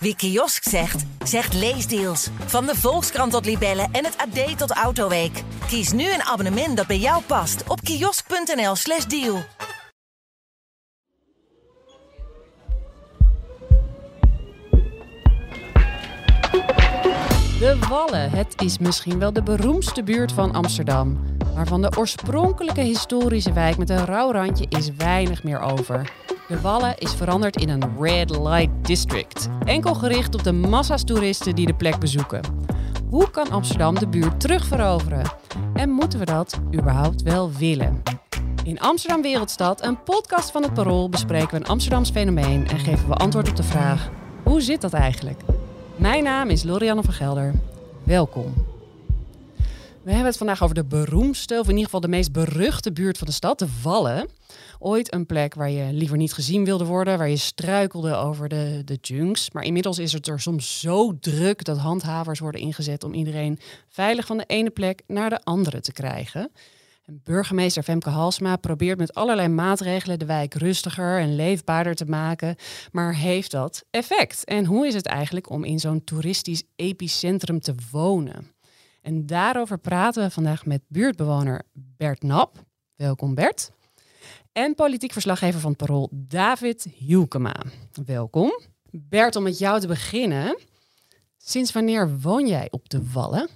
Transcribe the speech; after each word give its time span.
Wie 0.00 0.16
kiosk 0.16 0.68
zegt, 0.68 1.04
zegt 1.24 1.54
leesdeals. 1.54 2.28
Van 2.46 2.66
de 2.66 2.74
Volkskrant 2.74 3.32
tot 3.32 3.44
Libellen 3.44 3.88
en 3.92 4.04
het 4.04 4.16
AD 4.16 4.58
tot 4.58 4.70
Autoweek. 4.70 5.42
Kies 5.66 5.92
nu 5.92 6.12
een 6.12 6.22
abonnement 6.22 6.76
dat 6.76 6.86
bij 6.86 6.98
jou 6.98 7.22
past 7.22 7.62
op 7.68 7.80
kiosk.nl/slash 7.80 9.04
deal. 9.04 9.42
De 17.58 17.78
Wallen. 17.88 18.30
Het 18.30 18.62
is 18.62 18.78
misschien 18.78 19.18
wel 19.18 19.32
de 19.32 19.42
beroemdste 19.42 20.02
buurt 20.02 20.32
van 20.32 20.52
Amsterdam. 20.52 21.20
Maar 21.54 21.66
van 21.66 21.82
de 21.82 21.92
oorspronkelijke 21.98 22.80
historische 22.80 23.52
wijk 23.52 23.76
met 23.76 23.90
een 23.90 24.04
rauw 24.04 24.32
randje 24.32 24.66
is 24.68 24.90
weinig 24.96 25.42
meer 25.42 25.60
over. 25.60 26.12
De 26.48 26.60
Wallen 26.60 26.98
is 26.98 27.14
veranderd 27.14 27.56
in 27.56 27.68
een 27.68 27.96
red 28.00 28.30
light 28.30 28.86
district. 28.86 29.48
Enkel 29.64 29.94
gericht 29.94 30.34
op 30.34 30.42
de 30.42 30.52
massa's 30.52 31.04
toeristen 31.04 31.54
die 31.54 31.66
de 31.66 31.74
plek 31.74 31.98
bezoeken. 31.98 32.40
Hoe 33.08 33.30
kan 33.30 33.50
Amsterdam 33.50 33.98
de 33.98 34.08
buurt 34.08 34.40
terugveroveren? 34.40 35.22
En 35.74 35.90
moeten 35.90 36.18
we 36.18 36.24
dat 36.24 36.60
überhaupt 36.74 37.22
wel 37.22 37.52
willen? 37.52 38.02
In 38.64 38.80
Amsterdam 38.80 39.22
Wereldstad, 39.22 39.82
een 39.82 40.02
podcast 40.02 40.50
van 40.50 40.62
het 40.62 40.74
Parool, 40.74 41.08
bespreken 41.08 41.50
we 41.50 41.56
een 41.56 41.66
Amsterdams 41.66 42.10
fenomeen 42.10 42.68
en 42.68 42.78
geven 42.78 43.08
we 43.08 43.14
antwoord 43.14 43.48
op 43.48 43.56
de 43.56 43.62
vraag: 43.62 44.10
hoe 44.42 44.60
zit 44.60 44.80
dat 44.80 44.92
eigenlijk? 44.92 45.40
Mijn 45.96 46.24
naam 46.24 46.48
is 46.48 46.62
Lorianne 46.62 47.02
van 47.02 47.14
Gelder. 47.14 47.54
Welkom. 48.02 48.54
We 50.02 50.10
hebben 50.10 50.30
het 50.30 50.36
vandaag 50.36 50.62
over 50.62 50.74
de 50.74 50.84
beroemdste, 50.84 51.58
of 51.58 51.64
in 51.64 51.70
ieder 51.70 51.84
geval 51.84 52.00
de 52.00 52.08
meest 52.08 52.32
beruchte 52.32 52.92
buurt 52.92 53.18
van 53.18 53.26
de 53.26 53.32
stad, 53.32 53.58
de 53.58 53.68
Wallen. 53.82 54.28
Ooit 54.78 55.14
een 55.14 55.26
plek 55.26 55.54
waar 55.54 55.70
je 55.70 55.92
liever 55.92 56.16
niet 56.16 56.32
gezien 56.32 56.64
wilde 56.64 56.84
worden, 56.84 57.18
waar 57.18 57.28
je 57.28 57.36
struikelde 57.36 58.14
over 58.14 58.48
de, 58.48 58.82
de 58.84 58.98
junks. 59.00 59.50
Maar 59.50 59.62
inmiddels 59.62 59.98
is 59.98 60.12
het 60.12 60.26
er 60.26 60.40
soms 60.40 60.80
zo 60.80 61.18
druk 61.18 61.64
dat 61.64 61.78
handhavers 61.78 62.38
worden 62.38 62.60
ingezet 62.60 63.04
om 63.04 63.14
iedereen 63.14 63.58
veilig 63.88 64.26
van 64.26 64.36
de 64.36 64.44
ene 64.46 64.70
plek 64.70 65.02
naar 65.06 65.30
de 65.30 65.40
andere 65.44 65.80
te 65.80 65.92
krijgen. 65.92 66.50
En 67.04 67.20
burgemeester 67.24 67.82
Femke 67.82 68.10
Halsma 68.10 68.56
probeert 68.56 68.98
met 68.98 69.14
allerlei 69.14 69.48
maatregelen 69.48 70.18
de 70.18 70.26
wijk 70.26 70.54
rustiger 70.54 71.18
en 71.20 71.36
leefbaarder 71.36 71.94
te 71.94 72.04
maken. 72.04 72.56
Maar 72.92 73.14
heeft 73.14 73.50
dat 73.50 73.84
effect? 73.90 74.44
En 74.44 74.64
hoe 74.64 74.86
is 74.86 74.94
het 74.94 75.06
eigenlijk 75.06 75.50
om 75.50 75.64
in 75.64 75.78
zo'n 75.78 76.04
toeristisch 76.04 76.62
epicentrum 76.76 77.60
te 77.60 77.74
wonen? 77.90 78.56
En 79.08 79.26
daarover 79.26 79.78
praten 79.78 80.22
we 80.22 80.30
vandaag 80.30 80.66
met 80.66 80.82
buurtbewoner 80.88 81.62
Bert 81.72 82.22
Nap. 82.22 82.64
Welkom 82.96 83.34
Bert. 83.34 83.70
En 84.52 84.74
politiek 84.74 85.12
verslaggever 85.12 85.60
van 85.60 85.70
het 85.70 85.78
Parool 85.78 86.08
David 86.12 86.88
Hielkema. 86.94 87.62
Welkom. 88.04 88.60
Bert, 88.90 89.36
om 89.36 89.42
met 89.42 89.58
jou 89.58 89.80
te 89.80 89.86
beginnen. 89.86 90.58
Sinds 91.36 91.72
wanneer 91.72 92.20
woon 92.20 92.46
jij 92.46 92.68
op 92.70 92.88
de 92.88 93.10
Wallen? 93.12 93.48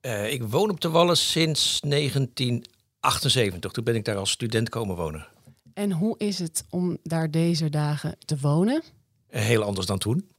Uh, 0.00 0.32
ik 0.32 0.42
woon 0.42 0.70
op 0.70 0.80
de 0.80 0.90
Wallen 0.90 1.16
sinds 1.16 1.80
1978. 1.80 3.72
Toen 3.72 3.84
ben 3.84 3.94
ik 3.94 4.04
daar 4.04 4.16
als 4.16 4.30
student 4.30 4.68
komen 4.68 4.96
wonen. 4.96 5.26
En 5.74 5.92
hoe 5.92 6.18
is 6.18 6.38
het 6.38 6.64
om 6.70 6.98
daar 7.02 7.30
deze 7.30 7.70
dagen 7.70 8.16
te 8.24 8.38
wonen? 8.40 8.82
Uh, 9.30 9.40
heel 9.40 9.62
anders 9.62 9.86
dan 9.86 9.98
toen. 9.98 10.31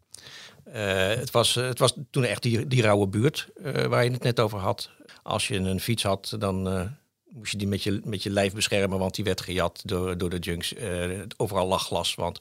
Uh, 0.73 1.07
het, 1.07 1.31
was, 1.31 1.55
het 1.55 1.79
was 1.79 1.93
toen 2.11 2.23
echt 2.23 2.41
die, 2.41 2.67
die 2.67 2.81
rauwe 2.81 3.07
buurt 3.07 3.47
waar 3.87 4.03
je 4.03 4.11
het 4.11 4.23
net 4.23 4.39
over 4.39 4.59
had. 4.59 4.89
Als 5.23 5.47
je 5.47 5.55
een 5.55 5.79
fiets 5.79 6.03
had, 6.03 6.35
dan 6.39 6.89
moest 7.33 7.51
je 7.51 7.57
die 7.57 7.67
met 7.67 7.83
je, 7.83 8.01
met 8.03 8.23
je 8.23 8.29
lijf 8.29 8.53
beschermen, 8.53 8.99
want 8.99 9.15
die 9.15 9.23
werd 9.23 9.41
gejat 9.41 9.81
door, 9.85 10.17
door 10.17 10.29
de 10.29 10.39
junks. 10.39 10.73
Uh, 10.73 11.21
overal 11.37 11.67
lag 11.67 11.85
glas, 11.85 12.15
want 12.15 12.39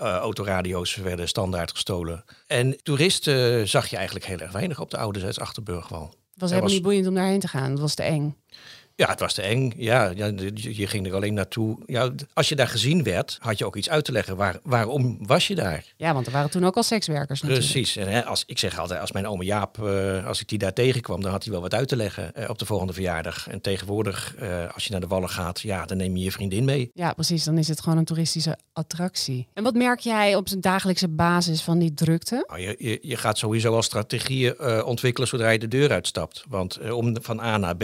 uh, 0.00 0.16
autoradio's 0.16 0.94
werden 0.94 1.28
standaard 1.28 1.70
gestolen. 1.70 2.24
En 2.46 2.82
toeristen 2.82 3.68
zag 3.68 3.86
je 3.86 3.96
eigenlijk 3.96 4.26
heel 4.26 4.38
erg 4.38 4.52
weinig 4.52 4.80
op 4.80 4.90
de 4.90 4.96
Oude 4.96 5.34
Achterburgwal. 5.40 6.14
Het 6.32 6.40
was 6.40 6.50
helemaal 6.50 6.72
niet 6.72 6.82
boeiend 6.82 7.06
om 7.06 7.14
daarheen 7.14 7.40
te 7.40 7.48
gaan, 7.48 7.70
het 7.70 7.80
was 7.80 7.94
te 7.94 8.02
eng. 8.02 8.36
Ja, 9.02 9.08
het 9.08 9.20
was 9.20 9.34
te 9.34 9.42
eng. 9.42 9.72
Ja, 9.76 10.12
je 10.54 10.86
ging 10.86 11.06
er 11.06 11.14
alleen 11.14 11.34
naartoe. 11.34 11.78
Ja, 11.86 12.10
als 12.32 12.48
je 12.48 12.56
daar 12.56 12.68
gezien 12.68 13.02
werd, 13.02 13.36
had 13.40 13.58
je 13.58 13.64
ook 13.64 13.76
iets 13.76 13.90
uit 13.90 14.04
te 14.04 14.12
leggen. 14.12 14.36
Waar, 14.36 14.58
waarom 14.62 15.18
was 15.26 15.46
je 15.46 15.54
daar? 15.54 15.84
Ja, 15.96 16.14
want 16.14 16.26
er 16.26 16.32
waren 16.32 16.50
toen 16.50 16.64
ook 16.64 16.76
al 16.76 16.82
sekswerkers 16.82 17.42
natuurlijk. 17.42 17.70
Precies. 17.70 17.96
En 17.96 18.08
hè, 18.08 18.24
als, 18.24 18.44
ik 18.46 18.58
zeg 18.58 18.78
altijd, 18.78 19.00
als 19.00 19.12
mijn 19.12 19.26
oom 19.26 19.42
Jaap, 19.42 19.78
uh, 19.78 20.26
als 20.26 20.40
ik 20.40 20.48
die 20.48 20.58
daar 20.58 20.72
tegenkwam, 20.72 21.20
dan 21.22 21.30
had 21.30 21.42
hij 21.42 21.52
wel 21.52 21.62
wat 21.62 21.74
uit 21.74 21.88
te 21.88 21.96
leggen 21.96 22.32
uh, 22.38 22.48
op 22.48 22.58
de 22.58 22.64
volgende 22.64 22.92
verjaardag. 22.92 23.48
En 23.48 23.60
tegenwoordig, 23.60 24.34
uh, 24.42 24.74
als 24.74 24.84
je 24.84 24.90
naar 24.90 25.00
de 25.00 25.06
Wallen 25.06 25.28
gaat, 25.28 25.60
ja, 25.60 25.86
dan 25.86 25.96
neem 25.96 26.16
je 26.16 26.24
je 26.24 26.32
vriendin 26.32 26.64
mee. 26.64 26.90
Ja, 26.94 27.12
precies. 27.12 27.44
Dan 27.44 27.58
is 27.58 27.68
het 27.68 27.80
gewoon 27.80 27.98
een 27.98 28.04
toeristische 28.04 28.58
attractie. 28.72 29.48
En 29.54 29.62
wat 29.62 29.74
merk 29.74 30.00
jij 30.00 30.36
op 30.36 30.48
zijn 30.48 30.60
dagelijkse 30.60 31.08
basis 31.08 31.62
van 31.62 31.78
die 31.78 31.94
drukte? 31.94 32.44
Nou, 32.46 32.60
je, 32.60 32.74
je, 32.78 32.98
je, 33.02 33.16
gaat 33.16 33.38
sowieso 33.38 33.74
al 33.74 33.82
strategieën 33.82 34.84
ontwikkelen 34.84 35.28
zodra 35.28 35.50
je 35.50 35.58
de 35.58 35.68
deur 35.68 35.92
uitstapt. 35.92 36.44
Want 36.48 36.90
om 36.90 37.16
van 37.22 37.40
A 37.40 37.56
naar 37.56 37.76
B 37.76 37.80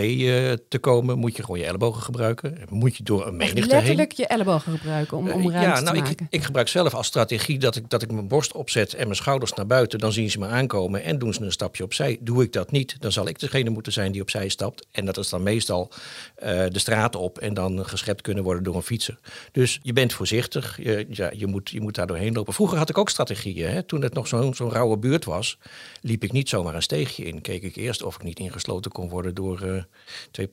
te 0.69 0.79
komen, 0.81 1.08
moet 1.17 1.37
je 1.37 1.43
gewoon 1.45 1.59
je 1.59 1.67
ellebogen 1.67 2.03
gebruiken. 2.03 2.59
Moet 2.69 2.97
je 2.97 3.03
door 3.03 3.27
een 3.27 3.37
menigte 3.37 3.61
heen. 3.61 3.69
letterlijk 3.69 4.13
je 4.13 4.27
ellebogen 4.27 4.73
gebruiken 4.73 5.17
om, 5.17 5.29
om 5.29 5.51
ruimte 5.51 5.59
ja, 5.59 5.81
nou, 5.81 5.85
te 5.85 5.97
ik, 5.97 6.05
maken. 6.05 6.27
Ik 6.31 6.43
gebruik 6.43 6.69
zelf 6.69 6.95
als 6.95 7.07
strategie 7.07 7.59
dat 7.59 7.77
ik, 7.77 7.91
dat 7.91 8.03
ik 8.03 8.13
mijn 8.13 8.29
borst 8.29 8.53
opzet 8.53 8.95
en 8.95 9.05
mijn 9.05 9.17
schouders 9.17 9.53
naar 9.53 9.67
buiten. 9.67 9.99
Dan 9.99 10.13
zien 10.13 10.31
ze 10.31 10.39
me 10.39 10.47
aankomen 10.47 11.03
en 11.03 11.19
doen 11.19 11.35
ze 11.35 11.43
een 11.43 11.53
stapje 11.53 11.85
opzij. 11.85 12.19
Doe 12.21 12.43
ik 12.43 12.53
dat 12.53 12.71
niet, 12.71 12.97
dan 13.01 13.13
zal 13.13 13.29
ik 13.29 13.39
degene 13.39 13.71
moeten 13.71 13.93
zijn 13.93 14.13
die 14.13 14.23
opzij 14.23 14.49
stapt. 14.49 14.87
En 14.91 15.05
dat 15.05 15.17
is 15.17 15.29
dan 15.29 15.43
meestal 15.43 15.91
uh, 15.91 16.47
de 16.69 16.79
straat 16.79 17.17
op 17.17 17.39
en 17.39 17.55
dan 17.55 17.87
geschept 17.87 18.23
kunnen 18.23 18.45
worden 18.45 18.63
door 18.63 18.75
een 18.75 18.83
fietser. 18.83 19.19
Dus 19.53 19.79
je 19.83 19.93
bent 19.93 20.13
voorzichtig, 20.13 20.79
je, 20.83 21.07
ja, 21.11 21.31
je, 21.35 21.47
moet, 21.47 21.71
je 21.71 21.81
moet 21.81 21.95
daar 21.95 22.07
doorheen 22.07 22.35
lopen. 22.35 22.55
Vroeger 22.55 22.79
had 22.79 22.89
ik 22.89 22.99
ook 22.99 23.11
strategieën. 23.11 23.71
Hè? 23.71 23.83
Toen 23.83 24.03
het 24.03 24.15
nog 24.15 24.29
zo'n 24.29 24.55
zo'n 24.55 24.71
rauwe 24.71 24.97
buurt 24.99 25.25
was, 25.25 25.59
liep 26.01 26.25
ik 26.25 26.33
niet 26.33 26.49
zomaar 26.49 26.75
een 26.75 26.83
steegje 26.83 27.25
in. 27.25 27.41
Keek 27.41 27.63
ik 27.63 27.77
eerst 27.77 28.03
of 28.03 28.15
ik 28.15 28.23
niet 28.23 28.39
ingesloten 28.39 28.91
kon 28.91 29.09
worden 29.09 29.35
door 29.35 29.63
uh, 29.65 29.83
twee 30.31 30.47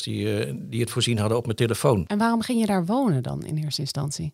die 0.00 0.68
die 0.68 0.80
het 0.80 0.90
voorzien 0.90 1.18
hadden 1.18 1.38
op 1.38 1.44
mijn 1.44 1.56
telefoon. 1.56 2.04
En 2.06 2.18
waarom 2.18 2.42
ging 2.42 2.60
je 2.60 2.66
daar 2.66 2.86
wonen 2.86 3.22
dan 3.22 3.44
in 3.44 3.56
eerste 3.56 3.80
instantie? 3.80 4.32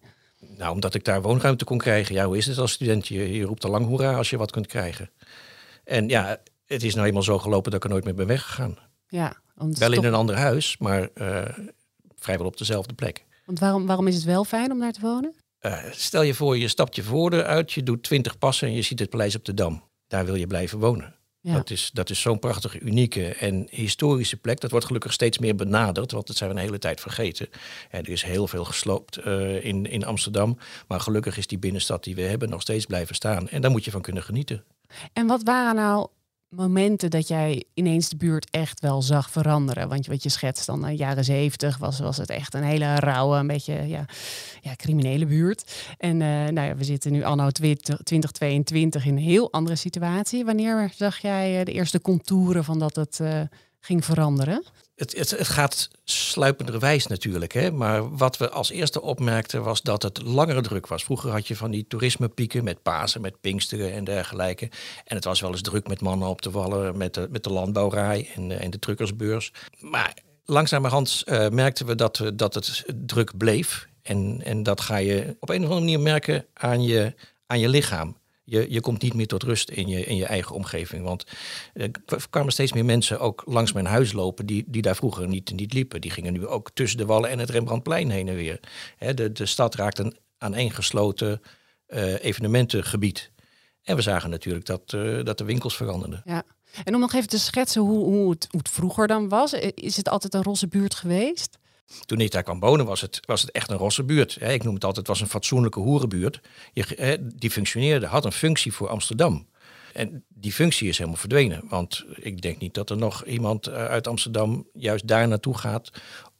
Nou, 0.56 0.74
omdat 0.74 0.94
ik 0.94 1.04
daar 1.04 1.22
woonruimte 1.22 1.64
kon 1.64 1.78
krijgen. 1.78 2.14
Ja, 2.14 2.26
hoe 2.26 2.36
is 2.36 2.46
het 2.46 2.58
als 2.58 2.72
student? 2.72 3.08
Je, 3.08 3.32
je 3.32 3.44
roept 3.44 3.64
al 3.64 3.70
lang 3.70 3.86
hoera 3.86 4.14
als 4.14 4.30
je 4.30 4.36
wat 4.36 4.50
kunt 4.50 4.66
krijgen. 4.66 5.10
En 5.84 6.08
ja, 6.08 6.40
het 6.66 6.82
is 6.82 6.94
nou 6.94 7.06
eenmaal 7.06 7.22
zo 7.22 7.38
gelopen 7.38 7.70
dat 7.70 7.80
ik 7.80 7.84
er 7.84 7.90
nooit 7.90 8.04
meer 8.04 8.14
ben 8.14 8.26
weggegaan. 8.26 8.78
Ja, 9.08 9.36
wel 9.54 9.92
in 9.92 10.04
een 10.04 10.14
ander 10.14 10.36
huis, 10.36 10.78
maar 10.78 11.08
uh, 11.14 11.42
vrijwel 12.16 12.46
op 12.46 12.56
dezelfde 12.56 12.94
plek. 12.94 13.24
Want 13.44 13.58
waarom, 13.58 13.86
waarom 13.86 14.06
is 14.06 14.14
het 14.14 14.24
wel 14.24 14.44
fijn 14.44 14.72
om 14.72 14.80
daar 14.80 14.92
te 14.92 15.00
wonen? 15.00 15.34
Uh, 15.60 15.78
stel 15.90 16.22
je 16.22 16.34
voor, 16.34 16.58
je 16.58 16.68
stapt 16.68 16.96
je 16.96 17.02
voordeur 17.02 17.44
uit, 17.44 17.72
je 17.72 17.82
doet 17.82 18.02
twintig 18.02 18.38
passen 18.38 18.68
en 18.68 18.74
je 18.74 18.82
ziet 18.82 18.98
het 18.98 19.10
paleis 19.10 19.36
op 19.36 19.44
de 19.44 19.54
Dam. 19.54 19.82
Daar 20.06 20.24
wil 20.24 20.34
je 20.34 20.46
blijven 20.46 20.78
wonen. 20.78 21.14
Ja. 21.48 21.54
Dat 21.54 21.70
is, 21.70 21.90
dat 21.92 22.10
is 22.10 22.20
zo'n 22.20 22.38
prachtige, 22.38 22.80
unieke 22.80 23.28
en 23.28 23.66
historische 23.70 24.36
plek. 24.36 24.60
Dat 24.60 24.70
wordt 24.70 24.86
gelukkig 24.86 25.12
steeds 25.12 25.38
meer 25.38 25.54
benaderd, 25.54 26.10
want 26.12 26.26
dat 26.26 26.36
zijn 26.36 26.50
we 26.50 26.56
een 26.56 26.62
hele 26.62 26.78
tijd 26.78 27.00
vergeten. 27.00 27.48
En 27.90 28.04
er 28.04 28.10
is 28.10 28.22
heel 28.22 28.46
veel 28.46 28.64
gesloopt 28.64 29.18
uh, 29.26 29.64
in, 29.64 29.86
in 29.86 30.04
Amsterdam. 30.04 30.58
Maar 30.88 31.00
gelukkig 31.00 31.36
is 31.36 31.46
die 31.46 31.58
binnenstad 31.58 32.04
die 32.04 32.14
we 32.14 32.22
hebben 32.22 32.48
nog 32.48 32.60
steeds 32.60 32.86
blijven 32.86 33.14
staan. 33.14 33.48
En 33.48 33.60
daar 33.60 33.70
moet 33.70 33.84
je 33.84 33.90
van 33.90 34.02
kunnen 34.02 34.22
genieten. 34.22 34.64
En 35.12 35.26
wat 35.26 35.42
waren 35.42 35.74
nou 35.74 36.08
momenten 36.48 37.10
dat 37.10 37.28
jij 37.28 37.64
ineens 37.74 38.08
de 38.08 38.16
buurt 38.16 38.50
echt 38.50 38.80
wel 38.80 39.02
zag 39.02 39.30
veranderen? 39.30 39.88
Want 39.88 40.06
wat 40.06 40.22
je 40.22 40.28
schetst 40.28 40.66
dan 40.66 40.82
de 40.82 40.96
jaren 40.96 41.24
zeventig 41.24 41.78
was, 41.78 41.98
was 41.98 42.16
het 42.16 42.30
echt 42.30 42.54
een 42.54 42.62
hele 42.62 42.94
rauwe, 42.94 43.36
een 43.36 43.46
beetje 43.46 43.88
ja, 43.88 44.04
ja, 44.60 44.74
criminele 44.76 45.26
buurt. 45.26 45.86
En 45.98 46.20
uh, 46.20 46.28
nou 46.28 46.60
ja, 46.60 46.76
we 46.76 46.84
zitten 46.84 47.12
nu 47.12 47.22
anno 47.22 47.50
2022 47.50 49.04
in 49.04 49.16
een 49.16 49.22
heel 49.22 49.52
andere 49.52 49.76
situatie. 49.76 50.44
Wanneer 50.44 50.92
zag 50.96 51.18
jij 51.18 51.64
de 51.64 51.72
eerste 51.72 52.00
contouren 52.00 52.64
van 52.64 52.78
dat 52.78 52.96
het 52.96 53.20
ging 53.80 54.04
veranderen? 54.04 54.64
Het, 54.98 55.16
het, 55.16 55.48
gaat 55.48 55.88
sluipenderwijs 56.04 57.06
natuurlijk. 57.06 57.52
Hè? 57.52 57.70
Maar 57.70 58.16
wat 58.16 58.36
we 58.36 58.50
als 58.50 58.70
eerste 58.70 59.02
opmerkten 59.02 59.62
was 59.62 59.82
dat 59.82 60.02
het 60.02 60.22
langere 60.22 60.60
druk 60.60 60.86
was. 60.86 61.04
Vroeger 61.04 61.30
had 61.30 61.48
je 61.48 61.56
van 61.56 61.70
die 61.70 61.86
toerismepieken 61.88 62.64
met 62.64 62.82
Pasen, 62.82 63.20
met 63.20 63.40
Pinksteren 63.40 63.92
en 63.92 64.04
dergelijke. 64.04 64.70
En 65.04 65.16
het 65.16 65.24
was 65.24 65.40
wel 65.40 65.50
eens 65.50 65.62
druk 65.62 65.88
met 65.88 66.00
mannen 66.00 66.28
op 66.28 66.42
de 66.42 66.50
wallen, 66.50 66.96
met 66.96 67.14
de, 67.14 67.28
met 67.30 67.44
de 67.44 67.52
landbouwrij 67.52 68.28
en, 68.34 68.60
en 68.60 68.70
de 68.70 68.78
truckersbeurs. 68.78 69.52
Maar 69.78 70.16
langzamerhand 70.44 71.22
uh, 71.26 71.48
merkten 71.48 71.86
we 71.86 71.94
dat, 71.94 72.18
we 72.18 72.34
dat 72.34 72.54
het 72.54 72.84
druk 72.96 73.36
bleef. 73.36 73.88
En, 74.02 74.40
en 74.44 74.62
dat 74.62 74.80
ga 74.80 74.96
je 74.96 75.36
op 75.40 75.48
een 75.48 75.64
of 75.64 75.70
andere 75.70 75.80
manier 75.80 76.00
merken 76.00 76.46
aan 76.52 76.82
je, 76.82 77.14
aan 77.46 77.58
je 77.58 77.68
lichaam. 77.68 78.16
Je, 78.50 78.66
je 78.70 78.80
komt 78.80 79.02
niet 79.02 79.14
meer 79.14 79.26
tot 79.26 79.42
rust 79.42 79.70
in 79.70 79.88
je, 79.88 80.04
in 80.04 80.16
je 80.16 80.26
eigen 80.26 80.54
omgeving. 80.54 81.04
Want 81.04 81.24
er 81.72 81.90
kwamen 82.30 82.52
steeds 82.52 82.72
meer 82.72 82.84
mensen 82.84 83.20
ook 83.20 83.42
langs 83.46 83.72
mijn 83.72 83.86
huis 83.86 84.12
lopen 84.12 84.46
die, 84.46 84.64
die 84.66 84.82
daar 84.82 84.96
vroeger 84.96 85.28
niet, 85.28 85.52
niet 85.52 85.72
liepen. 85.72 86.00
Die 86.00 86.10
gingen 86.10 86.32
nu 86.32 86.46
ook 86.46 86.70
tussen 86.74 86.98
de 86.98 87.06
wallen 87.06 87.30
en 87.30 87.38
het 87.38 87.50
Rembrandtplein 87.50 88.10
heen 88.10 88.28
en 88.28 88.34
weer. 88.34 88.60
de, 89.14 89.32
de 89.32 89.46
stad 89.46 89.74
raakt 89.74 89.98
een 89.98 90.16
aaneengesloten 90.38 91.40
uh, 91.88 92.24
evenementengebied. 92.24 93.30
En 93.82 93.96
we 93.96 94.02
zagen 94.02 94.30
natuurlijk 94.30 94.66
dat, 94.66 94.92
uh, 94.94 95.24
dat 95.24 95.38
de 95.38 95.44
winkels 95.44 95.76
veranderden. 95.76 96.22
Ja. 96.24 96.42
En 96.84 96.94
om 96.94 97.00
nog 97.00 97.12
even 97.12 97.28
te 97.28 97.38
schetsen 97.38 97.82
hoe, 97.82 98.04
hoe, 98.04 98.30
het, 98.30 98.46
hoe 98.50 98.60
het 98.60 98.68
vroeger 98.68 99.06
dan 99.06 99.28
was. 99.28 99.52
Is 99.74 99.96
het 99.96 100.08
altijd 100.08 100.34
een 100.34 100.42
roze 100.42 100.68
buurt 100.68 100.94
geweest? 100.94 101.58
Toen 102.04 102.20
ik 102.20 102.30
daar 102.30 102.42
kwam 102.42 102.60
wonen 102.60 102.86
was 102.86 103.00
het, 103.00 103.20
was 103.24 103.40
het 103.40 103.50
echt 103.50 103.70
een 103.70 103.76
rosse 103.76 104.04
buurt. 104.04 104.40
Ik 104.40 104.62
noem 104.62 104.74
het 104.74 104.84
altijd, 104.84 105.06
het 105.06 105.16
was 105.16 105.20
een 105.20 105.32
fatsoenlijke 105.32 105.80
hoerenbuurt. 105.80 106.40
Je, 106.72 107.18
die 107.34 107.50
functioneerde, 107.50 108.06
had 108.06 108.24
een 108.24 108.32
functie 108.32 108.72
voor 108.72 108.88
Amsterdam. 108.88 109.46
En 109.92 110.24
die 110.28 110.52
functie 110.52 110.88
is 110.88 110.98
helemaal 110.98 111.20
verdwenen. 111.20 111.62
Want 111.68 112.04
ik 112.14 112.42
denk 112.42 112.58
niet 112.58 112.74
dat 112.74 112.90
er 112.90 112.96
nog 112.96 113.24
iemand 113.24 113.66
eh, 113.66 113.84
uit 113.84 114.06
Amsterdam 114.06 114.66
juist 114.72 115.06
daar 115.06 115.28
naartoe 115.28 115.58
gaat 115.58 115.90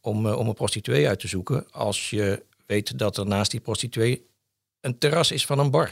om, 0.01 0.27
eh, 0.27 0.39
om 0.39 0.49
een 0.49 0.55
prostituee 0.55 1.09
uit 1.09 1.21
te 1.21 1.29
zoeken. 1.29 1.71
Als 1.71 2.11
je 2.11 2.43
weet 2.67 2.99
dat 2.99 3.17
er 3.17 3.27
naast 3.27 3.51
die 3.51 3.61
prostituee 3.61 4.27
een 4.81 4.99
terras 4.99 5.31
is 5.33 5.47
van 5.47 5.59
een 5.59 5.71
bar. 5.71 5.91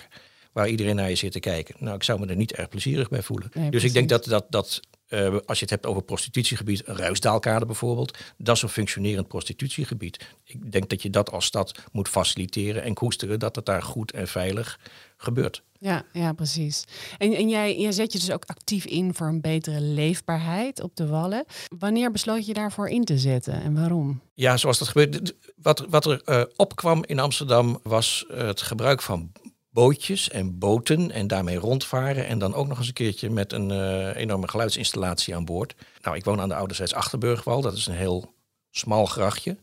Waar 0.53 0.69
iedereen 0.69 0.97
naar 0.97 1.09
je 1.09 1.15
zit 1.15 1.33
te 1.33 1.41
kijken. 1.41 1.75
Nou, 1.79 1.97
ik 1.97 2.03
zou 2.03 2.21
me 2.21 2.27
er 2.27 2.37
niet 2.37 2.53
erg 2.53 2.69
plezierig 2.69 3.09
bij 3.09 3.23
voelen. 3.23 3.51
dus 3.71 3.85
ik 3.85 3.93
denk 3.93 4.09
dat, 4.09 4.25
dat, 4.25 4.47
dat 4.51 4.81
uh, 5.09 5.37
als 5.47 5.59
je 5.59 5.65
het 5.65 5.71
hebt 5.71 5.87
over 5.87 6.03
prostitutiegebied, 6.03 6.89
een 6.89 6.97
Ruisdaalkade 6.97 7.67
bijvoorbeeld, 7.67 8.19
dat 8.37 8.57
is 8.57 8.63
een 8.63 8.69
functionerend 8.69 9.29
prostitutiegebied. 9.29 10.27
Ik 10.45 10.73
denk 10.73 10.89
dat 10.89 11.03
je 11.03 11.11
dat 11.11 11.31
als 11.31 11.45
stad 11.45 11.79
moet 11.93 12.09
faciliteren 12.09 12.83
en 12.83 12.95
koesteren 12.95 13.39
dat 13.39 13.57
het 13.57 13.67
daar 13.67 13.83
goed 13.83 14.13
en 14.13 14.29
veilig 14.29 14.79
gebeurt. 15.17 15.63
Ja, 15.79 16.05
ja 16.13 16.33
precies. 16.33 16.85
En, 17.19 17.35
en 17.35 17.49
jij, 17.49 17.79
jij 17.79 17.93
zet 17.93 18.13
je 18.13 18.19
dus 18.19 18.31
ook 18.31 18.45
actief 18.45 18.85
in 18.85 19.15
voor 19.15 19.27
een 19.27 19.41
betere 19.41 19.81
leefbaarheid 19.81 20.83
op 20.83 20.97
de 20.97 21.07
Wallen. 21.07 21.45
Wanneer 21.79 22.11
besloot 22.11 22.47
je 22.47 22.55
daarvoor 22.55 22.89
in 22.89 23.05
te 23.05 23.19
zetten 23.19 23.63
en 23.63 23.75
waarom? 23.75 24.21
Ja, 24.35 24.57
zoals 24.57 24.79
dat 24.79 24.89
gebeurt. 24.89 25.35
Wat, 25.63 25.87
wat 25.89 26.07
er 26.07 26.23
uh, 26.25 26.43
opkwam 26.57 27.05
in 27.05 27.19
Amsterdam 27.19 27.79
was 27.83 28.25
het 28.29 28.63
gebruik 28.63 29.03
van 29.03 29.33
bootjes 29.77 30.31
en 30.31 30.59
boten 30.59 31.11
en 31.11 31.27
daarmee 31.27 31.57
rondvaren. 31.57 32.27
En 32.27 32.39
dan 32.39 32.55
ook 32.55 32.67
nog 32.67 32.79
eens 32.79 32.87
een 32.87 32.93
keertje 32.93 33.31
met 33.31 33.53
een 33.53 33.71
uh, 33.71 34.17
enorme 34.17 34.49
geluidsinstallatie 34.49 35.35
aan 35.35 35.45
boord. 35.45 35.75
Nou, 36.03 36.17
ik 36.17 36.25
woon 36.25 36.41
aan 36.41 36.49
de 36.49 36.55
Ouderzijds 36.55 36.95
Achterburgwal. 36.95 37.61
Dat 37.61 37.73
is 37.73 37.87
een 37.87 37.95
heel 37.95 38.35
smal 38.71 39.07
grachtje. 39.07 39.57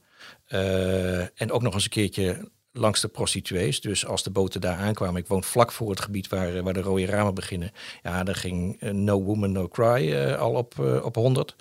Uh, 0.50 1.20
en 1.20 1.52
ook 1.52 1.62
nog 1.62 1.74
eens 1.74 1.84
een 1.84 1.90
keertje 1.90 2.52
langs 2.72 3.02
de 3.02 3.08
prostituees. 3.08 3.82
Dus 3.82 4.06
als 4.06 4.24
de 4.24 4.30
boten 4.30 4.62
daar 4.62 4.78
aankwamen, 4.78 5.22
ik 5.22 5.28
woon 5.28 5.44
vlak 5.44 5.72
voor 5.72 5.90
het 5.90 6.02
gebied 6.02 6.28
waar, 6.28 6.64
waar 6.64 6.74
de 6.74 6.82
rode 6.82 7.06
ramen 7.06 7.34
beginnen. 7.34 7.72
Ja, 8.04 8.24
daar 8.24 8.36
ging 8.36 8.82
No 8.82 9.24
Woman 9.24 9.52
No 9.52 9.68
Cry 9.68 10.34
al 10.34 10.54
op, 10.54 10.80
op 11.04 11.16
100. 11.16 11.56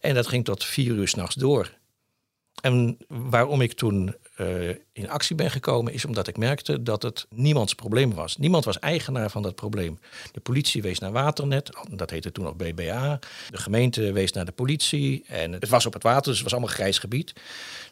En 0.00 0.14
dat 0.14 0.26
ging 0.26 0.44
tot 0.44 0.64
vier 0.64 0.94
uur 0.94 1.08
s'nachts 1.08 1.34
door. 1.34 1.76
En 2.60 2.98
waarom 3.08 3.60
ik 3.60 3.72
toen 3.72 4.14
uh, 4.40 4.68
in 4.92 5.10
actie 5.10 5.36
ben 5.36 5.50
gekomen, 5.50 5.92
is 5.92 6.04
omdat 6.04 6.28
ik 6.28 6.36
merkte 6.36 6.82
dat 6.82 7.02
het 7.02 7.26
niemands 7.30 7.74
probleem 7.74 8.14
was. 8.14 8.36
Niemand 8.36 8.64
was 8.64 8.78
eigenaar 8.78 9.30
van 9.30 9.42
dat 9.42 9.54
probleem. 9.54 9.98
De 10.32 10.40
politie 10.40 10.82
wees 10.82 10.98
naar 10.98 11.12
Waternet, 11.12 11.70
dat 11.90 12.10
heette 12.10 12.32
toen 12.32 12.44
nog 12.44 12.56
BBA. 12.56 13.18
De 13.50 13.58
gemeente 13.58 14.12
wees 14.12 14.32
naar 14.32 14.44
de 14.44 14.52
politie. 14.52 15.24
En 15.26 15.52
het 15.52 15.68
was 15.68 15.86
op 15.86 15.92
het 15.92 16.02
water, 16.02 16.24
dus 16.24 16.34
het 16.34 16.42
was 16.42 16.52
allemaal 16.52 16.74
grijs 16.74 16.98
gebied. 16.98 17.32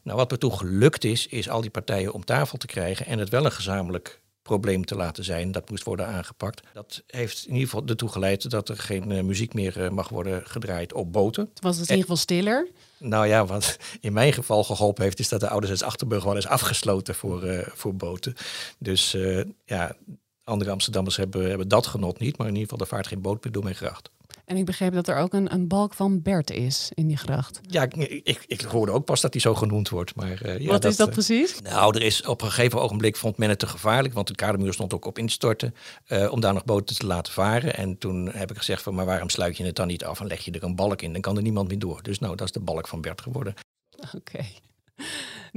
Nou, 0.03 0.17
wat 0.17 0.33
er 0.33 0.39
toen 0.39 0.59
gelukt 0.59 1.05
is, 1.05 1.27
is 1.27 1.49
al 1.49 1.61
die 1.61 1.71
partijen 1.71 2.13
om 2.13 2.25
tafel 2.25 2.59
te 2.59 2.67
krijgen 2.67 3.07
en 3.07 3.19
het 3.19 3.29
wel 3.29 3.45
een 3.45 3.53
gezamenlijk 3.53 4.21
probleem 4.43 4.85
te 4.85 4.97
laten 4.97 5.25
zijn. 5.25 5.53
Dat 5.53 5.71
moest 5.71 5.85
worden 5.85 6.07
aangepakt. 6.07 6.67
Dat 6.73 7.03
heeft 7.07 7.45
in 7.47 7.53
ieder 7.53 7.69
geval 7.69 7.87
ertoe 7.87 8.09
geleid 8.09 8.51
dat 8.51 8.69
er 8.69 8.79
geen 8.79 9.11
uh, 9.11 9.23
muziek 9.23 9.55
meer 9.55 9.79
uh, 9.79 9.89
mag 9.89 10.09
worden 10.09 10.47
gedraaid 10.47 10.93
op 10.93 11.13
boten. 11.13 11.49
Het 11.55 11.63
was 11.63 11.77
het 11.77 11.89
in 11.89 11.97
ieder 11.97 12.01
geval 12.01 12.17
stiller. 12.17 12.69
Nou 12.99 13.27
ja, 13.27 13.47
wat 13.47 13.77
in 14.01 14.13
mijn 14.13 14.33
geval 14.33 14.65
geholpen 14.65 15.03
heeft, 15.03 15.19
is 15.19 15.29
dat 15.29 15.41
de 15.41 15.49
Ouders 15.49 15.83
Achterburg 15.83 16.25
wel 16.25 16.37
is 16.37 16.47
afgesloten 16.47 17.15
voor, 17.15 17.45
uh, 17.45 17.67
voor 17.73 17.95
boten. 17.95 18.35
Dus 18.79 19.17
ja, 19.65 19.97
andere 20.45 20.71
Amsterdammers 20.71 21.17
hebben, 21.17 21.49
hebben 21.49 21.69
dat 21.69 21.87
genot 21.87 22.19
niet, 22.19 22.39
maar 22.39 22.47
in 22.47 22.53
ieder 22.55 22.69
geval 22.69 22.85
er 22.85 22.93
vaart 22.93 23.07
geen 23.07 23.21
boot 23.21 23.45
meer 23.45 23.53
door 23.53 23.63
mijn 23.63 23.75
gracht. 23.75 24.11
En 24.47 24.57
ik 24.57 24.65
begreep 24.65 24.93
dat 24.93 25.09
er 25.09 25.17
ook 25.17 25.33
een, 25.33 25.53
een 25.53 25.69
balk 25.69 25.95
van 25.95 26.23
Bert 26.23 26.51
is 26.51 26.91
in 26.95 27.07
die 27.07 27.17
gracht. 27.17 27.61
Ja, 27.63 27.83
ik, 27.83 27.97
ik, 27.97 28.45
ik 28.47 28.61
hoorde 28.61 28.93
ook 28.93 29.05
pas 29.05 29.21
dat 29.21 29.33
hij 29.33 29.41
zo 29.43 29.55
genoemd 29.55 29.89
wordt. 29.89 30.15
Maar, 30.15 30.47
uh, 30.47 30.59
ja, 30.59 30.71
Wat 30.71 30.83
dat, 30.83 30.91
is 30.91 30.97
dat 30.97 31.09
uh, 31.09 31.13
precies? 31.13 31.61
Nou, 31.63 31.97
er 31.97 32.03
is 32.03 32.23
op 32.23 32.43
een 32.43 32.51
gegeven 32.51 32.81
ogenblik 32.81 33.17
vond 33.17 33.37
men 33.37 33.49
het 33.49 33.59
te 33.59 33.67
gevaarlijk, 33.67 34.15
want 34.15 34.27
de 34.27 34.35
kadermuur 34.35 34.73
stond 34.73 34.95
ook 34.95 35.05
op 35.05 35.19
instorten, 35.19 35.75
uh, 36.09 36.33
om 36.33 36.41
daar 36.41 36.53
nog 36.53 36.65
boten 36.65 36.97
te 36.97 37.07
laten 37.07 37.33
varen. 37.33 37.77
En 37.77 37.99
toen 37.99 38.31
heb 38.33 38.51
ik 38.51 38.57
gezegd 38.57 38.83
van, 38.83 38.95
maar 38.95 39.07
waarom 39.07 39.29
sluit 39.29 39.57
je 39.57 39.65
het 39.65 39.77
dan 39.77 39.87
niet 39.87 40.05
af 40.05 40.21
en 40.21 40.27
leg 40.27 40.45
je 40.45 40.51
er 40.51 40.65
een 40.65 40.77
balk 40.77 41.03
in? 41.03 41.13
Dan 41.13 41.21
kan 41.21 41.37
er 41.37 41.43
niemand 41.43 41.69
meer 41.69 41.79
door. 41.79 42.03
Dus 42.03 42.19
nou, 42.19 42.37
dat 42.37 42.47
is 42.47 42.53
de 42.53 42.61
balk 42.61 42.89
van 42.89 43.01
Bert 43.01 43.21
geworden. 43.21 43.55
Oké. 43.99 44.17
Okay. 44.17 44.53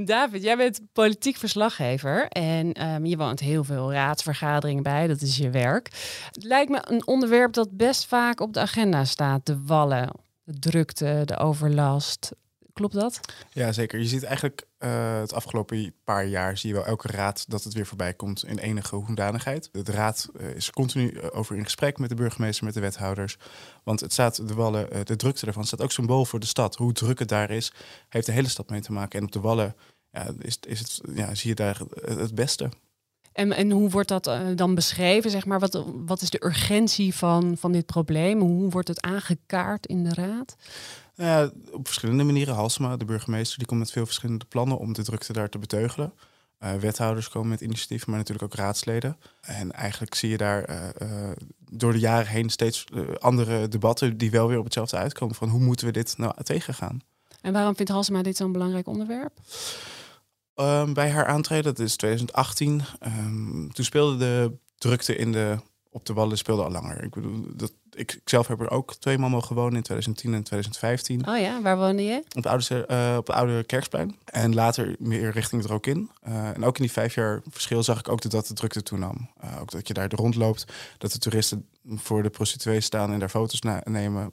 David, 0.04 0.42
jij 0.42 0.56
bent 0.56 0.80
politiek 0.92 1.36
verslaggever 1.36 2.28
en 2.28 2.86
um, 2.86 3.06
je 3.06 3.16
woont 3.16 3.40
heel 3.40 3.64
veel 3.64 3.92
raadsvergaderingen 3.92 4.82
bij, 4.82 5.06
dat 5.06 5.20
is 5.20 5.36
je 5.36 5.50
werk. 5.50 5.88
Het 6.30 6.44
lijkt 6.44 6.70
me 6.70 6.80
een 6.84 7.06
onderwerp 7.06 7.52
dat 7.52 7.76
best 7.76 8.06
vaak 8.06 8.40
op 8.40 8.52
de 8.52 8.60
agenda 8.60 9.04
staat, 9.04 9.46
de 9.46 9.62
wallen, 9.64 10.10
de 10.44 10.58
drukte, 10.58 11.22
de 11.24 11.36
overlast. 11.36 12.32
Klopt 12.80 12.94
dat? 12.94 13.20
Ja, 13.52 13.72
zeker. 13.72 13.98
Je 13.98 14.06
ziet 14.06 14.22
eigenlijk 14.22 14.66
uh, 14.78 15.20
het 15.20 15.32
afgelopen 15.32 15.94
paar 16.04 16.26
jaar 16.26 16.58
zie 16.58 16.68
je 16.68 16.74
wel 16.74 16.86
elke 16.86 17.08
raad 17.08 17.44
dat 17.48 17.64
het 17.64 17.72
weer 17.72 17.86
voorbij 17.86 18.14
komt 18.14 18.44
in 18.44 18.58
enige 18.58 18.96
hoedanigheid. 18.96 19.68
De 19.72 19.92
raad 19.92 20.28
uh, 20.40 20.54
is 20.54 20.70
continu 20.70 21.30
over 21.30 21.56
in 21.56 21.64
gesprek 21.64 21.98
met 21.98 22.08
de 22.08 22.14
burgemeester, 22.14 22.64
met 22.64 22.74
de 22.74 22.80
wethouders. 22.80 23.36
Want 23.84 24.00
het 24.00 24.12
staat 24.12 24.48
de 24.48 24.54
wallen, 24.54 24.88
uh, 24.92 25.00
de 25.04 25.16
drukte 25.16 25.46
ervan 25.46 25.64
staat 25.64 25.82
ook 25.82 25.92
symbool 25.92 26.24
voor 26.24 26.40
de 26.40 26.46
stad. 26.46 26.76
Hoe 26.76 26.92
druk 26.92 27.18
het 27.18 27.28
daar 27.28 27.50
is, 27.50 27.72
heeft 28.08 28.26
de 28.26 28.32
hele 28.32 28.48
stad 28.48 28.70
mee 28.70 28.80
te 28.80 28.92
maken. 28.92 29.18
En 29.18 29.24
op 29.24 29.32
de 29.32 29.40
wallen 29.40 29.76
ja, 30.10 30.30
is, 30.38 30.58
is 30.68 30.78
het, 30.78 31.00
ja, 31.14 31.34
zie 31.34 31.48
je 31.48 31.56
daar 31.56 31.80
het 32.04 32.34
beste. 32.34 32.68
En, 33.32 33.52
en 33.52 33.70
hoe 33.70 33.90
wordt 33.90 34.08
dat 34.08 34.30
dan 34.54 34.74
beschreven? 34.74 35.30
Zeg 35.30 35.46
maar? 35.46 35.58
wat, 35.58 35.84
wat 36.06 36.22
is 36.22 36.30
de 36.30 36.44
urgentie 36.44 37.14
van, 37.14 37.56
van 37.56 37.72
dit 37.72 37.86
probleem? 37.86 38.40
Hoe 38.40 38.70
wordt 38.70 38.88
het 38.88 39.00
aangekaart 39.00 39.86
in 39.86 40.04
de 40.04 40.14
raad? 40.14 40.56
Uh, 41.20 41.46
op 41.72 41.86
verschillende 41.86 42.24
manieren. 42.24 42.54
Halsema, 42.54 42.96
de 42.96 43.04
burgemeester, 43.04 43.58
die 43.58 43.66
komt 43.66 43.80
met 43.80 43.90
veel 43.90 44.06
verschillende 44.06 44.44
plannen 44.44 44.78
om 44.78 44.92
de 44.92 45.02
drukte 45.02 45.32
daar 45.32 45.48
te 45.48 45.58
beteugelen. 45.58 46.12
Uh, 46.62 46.74
wethouders 46.74 47.28
komen 47.28 47.48
met 47.48 47.60
initiatieven, 47.60 48.10
maar 48.10 48.18
natuurlijk 48.18 48.52
ook 48.52 48.58
raadsleden. 48.58 49.16
En 49.40 49.72
eigenlijk 49.72 50.14
zie 50.14 50.30
je 50.30 50.36
daar 50.36 50.92
door 51.70 51.92
de 51.92 51.98
jaren 51.98 52.26
heen 52.26 52.50
steeds 52.50 52.84
andere 53.18 53.68
debatten 53.68 54.18
die 54.18 54.30
wel 54.30 54.48
weer 54.48 54.58
op 54.58 54.64
hetzelfde 54.64 54.96
uitkomen. 54.96 55.34
Van 55.34 55.48
hoe 55.48 55.60
moeten 55.60 55.86
we 55.86 55.92
dit 55.92 56.18
nou 56.18 56.34
tegengaan? 56.42 57.00
En 57.40 57.52
waarom 57.52 57.76
vindt 57.76 57.90
Halsema 57.90 58.22
dit 58.22 58.36
zo'n 58.36 58.52
belangrijk 58.52 58.86
onderwerp? 58.86 59.38
Um, 60.54 60.94
bij 60.94 61.10
haar 61.10 61.26
aantreden, 61.26 61.74
dat 61.74 61.78
is 61.78 61.96
2018. 61.96 62.82
Um, 63.06 63.72
toen 63.72 63.84
speelde 63.84 64.16
de 64.16 64.52
drukte 64.78 65.16
in 65.16 65.32
de, 65.32 65.56
op 65.90 66.06
de 66.06 66.12
wallen 66.12 66.38
speelde 66.38 66.62
al 66.62 66.70
langer. 66.70 67.02
Ik 67.02 67.10
bedoel, 67.10 67.44
dat, 67.54 67.72
ik, 68.00 68.12
ik 68.12 68.28
zelf 68.28 68.46
heb 68.46 68.60
er 68.60 68.70
ook 68.70 68.94
twee 68.94 69.18
mogen 69.18 69.54
wonen 69.54 69.76
in 69.76 69.82
2010 69.82 70.34
en 70.34 70.42
2015. 70.42 71.28
Oh 71.28 71.38
ja, 71.38 71.62
waar 71.62 71.76
woonde 71.76 72.02
je? 72.02 72.22
Op, 72.36 72.42
de 72.42 72.48
oude, 72.48 72.86
uh, 72.90 73.16
op 73.16 73.26
de 73.26 73.32
oude 73.32 73.64
Kerksplein. 73.64 74.16
En 74.24 74.54
later 74.54 74.96
meer 74.98 75.30
richting 75.30 75.62
het 75.62 75.70
Rokin. 75.70 76.10
Uh, 76.28 76.48
en 76.48 76.64
ook 76.64 76.76
in 76.76 76.82
die 76.82 76.92
vijf 76.92 77.14
jaar 77.14 77.40
verschil 77.50 77.82
zag 77.82 77.98
ik 77.98 78.08
ook 78.08 78.30
dat 78.30 78.46
de 78.46 78.54
drukte 78.54 78.82
toenam. 78.82 79.30
Uh, 79.44 79.60
ook 79.60 79.70
dat 79.70 79.88
je 79.88 79.94
daar 79.94 80.10
rondloopt, 80.10 80.64
dat 80.98 81.12
de 81.12 81.18
toeristen 81.18 81.68
voor 81.86 82.22
de 82.22 82.30
prostituees 82.30 82.84
staan 82.84 83.12
en 83.12 83.18
daar 83.18 83.28
foto's 83.28 83.60
nemen. 83.84 84.30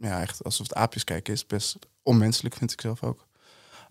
Ja, 0.00 0.20
echt 0.20 0.44
alsof 0.44 0.68
het 0.68 0.76
aapjes 0.76 1.04
kijken 1.04 1.32
is. 1.32 1.46
Best 1.46 1.78
onmenselijk, 2.02 2.54
vind 2.54 2.72
ik 2.72 2.80
zelf 2.80 3.02
ook. 3.02 3.26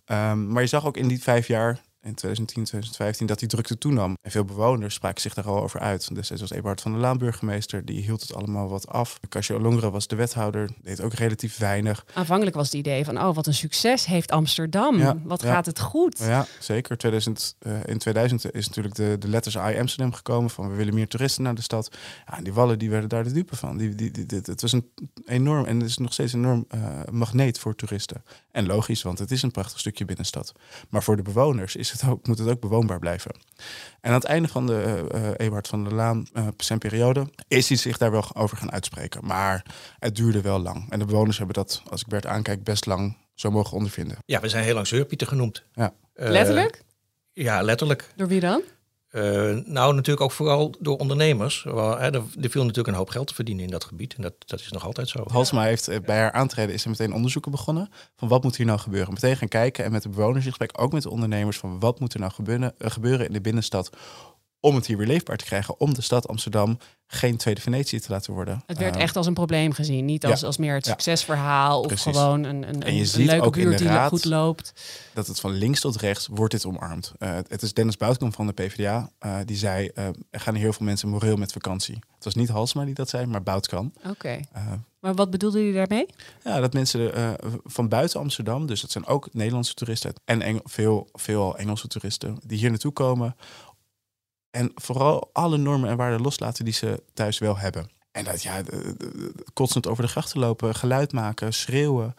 Um, 0.05 0.47
maar 0.51 0.61
je 0.61 0.67
zag 0.67 0.85
ook 0.85 0.97
in 0.97 1.07
die 1.07 1.21
vijf 1.21 1.47
jaar, 1.47 1.81
in 2.03 2.15
2010, 2.15 2.63
2015, 2.63 3.27
dat 3.27 3.39
die 3.39 3.47
drukte 3.47 3.77
toenam. 3.77 4.17
En 4.21 4.31
veel 4.31 4.45
bewoners 4.45 4.93
spraken 4.93 5.21
zich 5.21 5.33
daar 5.33 5.45
al 5.45 5.61
over 5.61 5.79
uit. 5.79 6.15
Destijds 6.15 6.41
was 6.41 6.51
Eberhard 6.51 6.81
van 6.81 6.91
der 6.91 7.01
Laan 7.01 7.17
burgemeester, 7.17 7.85
die 7.85 8.01
hield 8.01 8.21
het 8.21 8.33
allemaal 8.33 8.69
wat 8.69 8.87
af. 8.87 9.19
Casio 9.29 9.59
Longre 9.59 9.91
was 9.91 10.07
de 10.07 10.15
wethouder, 10.15 10.69
deed 10.81 11.01
ook 11.01 11.13
relatief 11.13 11.57
weinig. 11.57 12.05
Aanvankelijk 12.13 12.55
was 12.55 12.65
het 12.65 12.75
idee 12.75 13.05
van, 13.05 13.21
oh 13.21 13.35
wat 13.35 13.47
een 13.47 13.53
succes 13.53 14.05
heeft 14.05 14.31
Amsterdam. 14.31 14.97
Ja, 14.97 15.17
wat 15.23 15.41
ja. 15.41 15.53
gaat 15.53 15.65
het 15.65 15.79
goed. 15.79 16.19
Ja, 16.19 16.45
zeker. 16.59 16.97
2000, 16.97 17.55
uh, 17.59 17.73
in 17.85 17.97
2000 17.97 18.53
is 18.53 18.67
natuurlijk 18.67 18.95
de, 18.95 19.15
de 19.19 19.27
letters 19.27 19.55
I 19.55 19.79
Amsterdam 19.79 20.13
gekomen 20.13 20.49
van 20.49 20.69
we 20.69 20.75
willen 20.75 20.93
meer 20.93 21.07
toeristen 21.07 21.43
naar 21.43 21.55
de 21.55 21.61
stad. 21.61 21.95
Ja, 22.27 22.37
en 22.37 22.43
die 22.43 22.53
wallen 22.53 22.79
die 22.79 22.89
werden 22.89 23.09
daar 23.09 23.23
de 23.23 23.31
dupe 23.31 23.55
van. 23.55 23.77
Die, 23.77 23.95
die, 23.95 24.11
die, 24.11 24.25
dit, 24.25 24.47
het 24.47 24.61
was 24.61 24.71
een 24.71 24.89
enorm, 25.25 25.65
en 25.65 25.79
het 25.79 25.89
is 25.89 25.97
nog 25.97 26.13
steeds 26.13 26.33
een 26.33 26.43
enorm 26.43 26.65
uh, 26.75 26.81
magneet 27.11 27.59
voor 27.59 27.75
toeristen. 27.75 28.23
En 28.51 28.65
logisch, 28.65 29.01
want 29.01 29.19
het 29.19 29.31
is 29.31 29.41
een 29.41 29.51
prachtig 29.51 29.79
stukje 29.79 30.05
binnenstad. 30.05 30.53
Maar 30.89 31.03
voor 31.03 31.15
de 31.15 31.21
bewoners 31.21 31.75
is 31.75 31.90
het 31.91 32.09
ook, 32.09 32.27
moet 32.27 32.37
het 32.37 32.49
ook 32.49 32.59
bewoonbaar 32.59 32.99
blijven. 32.99 33.31
En 34.01 34.09
aan 34.09 34.13
het 34.13 34.23
einde 34.23 34.47
van 34.47 34.67
de 34.67 35.07
uh, 35.15 35.29
Eberhard 35.37 35.67
van 35.67 35.83
der 35.83 35.93
Laan 35.93 36.27
uh, 36.33 36.47
zijn 36.57 36.79
periode 36.79 37.29
is 37.47 37.67
hij 37.67 37.77
zich 37.77 37.97
daar 37.97 38.11
wel 38.11 38.35
over 38.35 38.57
gaan 38.57 38.71
uitspreken. 38.71 39.25
Maar 39.25 39.65
het 39.99 40.15
duurde 40.15 40.41
wel 40.41 40.59
lang. 40.59 40.91
En 40.91 40.99
de 40.99 41.05
bewoners 41.05 41.37
hebben 41.37 41.55
dat, 41.55 41.83
als 41.89 42.01
ik 42.01 42.07
Bert 42.07 42.25
aankijk, 42.25 42.63
best 42.63 42.85
lang 42.85 43.17
zo 43.33 43.51
mogen 43.51 43.77
ondervinden. 43.77 44.17
Ja, 44.25 44.39
we 44.39 44.49
zijn 44.49 44.63
heel 44.63 44.73
lang 44.73 44.87
zeurpieten 44.87 45.27
genoemd. 45.27 45.63
Ja. 45.73 45.93
letterlijk? 46.13 46.83
Ja, 47.33 47.61
letterlijk. 47.61 48.13
Door 48.15 48.27
wie 48.27 48.39
dan? 48.39 48.61
Uh, 49.11 49.21
nou, 49.65 49.93
natuurlijk 49.93 50.21
ook 50.21 50.31
vooral 50.31 50.73
door 50.79 50.97
ondernemers. 50.97 51.63
Hè, 51.63 52.13
er, 52.13 52.23
viel 52.33 52.61
natuurlijk 52.61 52.87
een 52.87 52.93
hoop 52.93 53.09
geld 53.09 53.27
te 53.27 53.33
verdienen 53.33 53.63
in 53.63 53.71
dat 53.71 53.83
gebied. 53.83 54.13
En 54.13 54.21
dat, 54.21 54.33
dat 54.45 54.59
is 54.59 54.71
nog 54.71 54.85
altijd 54.85 55.09
zo. 55.09 55.23
Halsma 55.27 55.63
heeft 55.63 55.89
uh, 55.89 55.99
bij 56.05 56.17
haar 56.17 56.31
aantreden 56.31 56.73
is 56.73 56.83
er 56.83 56.89
meteen 56.89 57.13
onderzoeken 57.13 57.51
begonnen. 57.51 57.89
Van 58.15 58.27
wat 58.27 58.43
moet 58.43 58.55
hier 58.55 58.65
nou 58.65 58.79
gebeuren? 58.79 59.13
Meteen 59.13 59.37
gaan 59.37 59.47
kijken 59.47 59.85
en 59.85 59.91
met 59.91 60.03
de 60.03 60.09
bewoners 60.09 60.45
in 60.45 60.49
gesprek, 60.49 60.81
ook 60.81 60.91
met 60.91 61.03
de 61.03 61.09
ondernemers, 61.09 61.57
van 61.57 61.79
wat 61.79 61.99
moet 61.99 62.13
er 62.13 62.19
nou 62.19 62.31
gebeuren, 62.31 62.73
uh, 62.77 62.89
gebeuren 62.89 63.27
in 63.27 63.33
de 63.33 63.41
binnenstad 63.41 63.89
om 64.61 64.75
het 64.75 64.85
hier 64.85 64.97
weer 64.97 65.07
leefbaar 65.07 65.37
te 65.37 65.45
krijgen. 65.45 65.79
Om 65.79 65.93
de 65.93 66.01
stad 66.01 66.27
Amsterdam 66.27 66.77
geen 67.07 67.37
tweede 67.37 67.61
Venetië 67.61 67.99
te 67.99 68.11
laten 68.11 68.33
worden. 68.33 68.63
Het 68.65 68.77
werd 68.77 68.95
Eh, 68.95 69.01
echt 69.01 69.15
als 69.15 69.25
een 69.25 69.33
probleem 69.33 69.71
gezien. 69.73 70.05
Niet 70.05 70.25
als, 70.25 70.39
ja. 70.39 70.45
als 70.47 70.57
meer 70.57 70.73
het 70.73 70.85
Ja. 70.85 70.91
succesverhaal 70.91 71.79
of 71.79 71.87
Precies. 71.87 72.03
gewoon 72.17 72.43
een, 72.43 72.67
een, 72.69 72.83
En 72.83 72.93
je 72.93 72.99
een 72.99 73.05
ziet 73.07 73.25
leuke 73.25 73.45
ook 73.45 73.53
buurt 73.53 73.77
die 73.77 73.89
goed 73.89 74.25
loopt. 74.25 74.73
dat 75.13 75.27
het 75.27 75.39
van 75.39 75.51
links 75.51 75.79
tot 75.79 75.95
rechts 75.95 76.27
wordt 76.31 76.53
dit 76.53 76.65
omarmd. 76.65 77.11
Eh, 77.17 77.35
het 77.47 77.61
is 77.61 77.73
Dennis 77.73 77.97
Boutkamp 77.97 78.33
van 78.35 78.47
de 78.47 78.53
PvdA. 78.53 79.09
eh, 79.19 79.37
die 79.45 79.57
zei, 79.57 79.87
eh, 79.87 80.05
er 80.29 80.39
gaan 80.39 80.55
heel 80.55 80.73
veel 80.73 80.85
mensen 80.85 81.09
moreel 81.09 81.35
met 81.37 81.51
vakantie. 81.51 81.99
Het 82.15 82.23
was 82.23 82.35
niet 82.35 82.49
Halsma 82.49 82.85
die 82.85 82.93
dat 82.93 83.09
zei, 83.09 83.25
maar 83.25 83.43
Boutkamp. 83.43 83.95
Oké. 84.09 84.39
Maar 84.99 85.13
wat 85.13 85.29
bedoelde 85.31 85.57
jullie 85.59 85.73
daarmee? 85.73 86.05
ja, 86.43 86.59
dat 86.59 86.73
mensen 86.73 87.11
van 87.63 87.89
buiten 87.89 88.19
Amsterdam, 88.19 88.65
dus 88.65 88.81
dat 88.81 88.91
zijn 88.91 89.05
ook 89.05 89.29
Nederlandse 89.33 89.73
toeristen 89.73 90.13
en 90.25 90.41
Engel, 90.41 90.61
veel, 90.63 91.09
veelal 91.13 91.57
Engelse 91.57 91.87
toeristen, 91.87 92.37
die 92.45 92.57
hier 92.57 92.69
naartoe 92.69 92.91
komen. 92.91 93.35
En 94.51 94.71
vooral 94.75 95.29
alle 95.33 95.57
normen 95.57 95.89
en 95.89 95.97
waarden 95.97 96.21
loslaten 96.21 96.65
die 96.65 96.73
ze 96.73 97.03
thuis 97.13 97.37
wel 97.37 97.57
hebben. 97.57 97.89
En 98.11 98.23
dat 98.23 98.43
ja, 98.43 98.61
constant 99.53 99.87
over 99.87 100.03
de 100.03 100.09
grachten 100.09 100.39
lopen, 100.39 100.75
geluid 100.75 101.11
maken, 101.13 101.53
schreeuwen. 101.53 102.13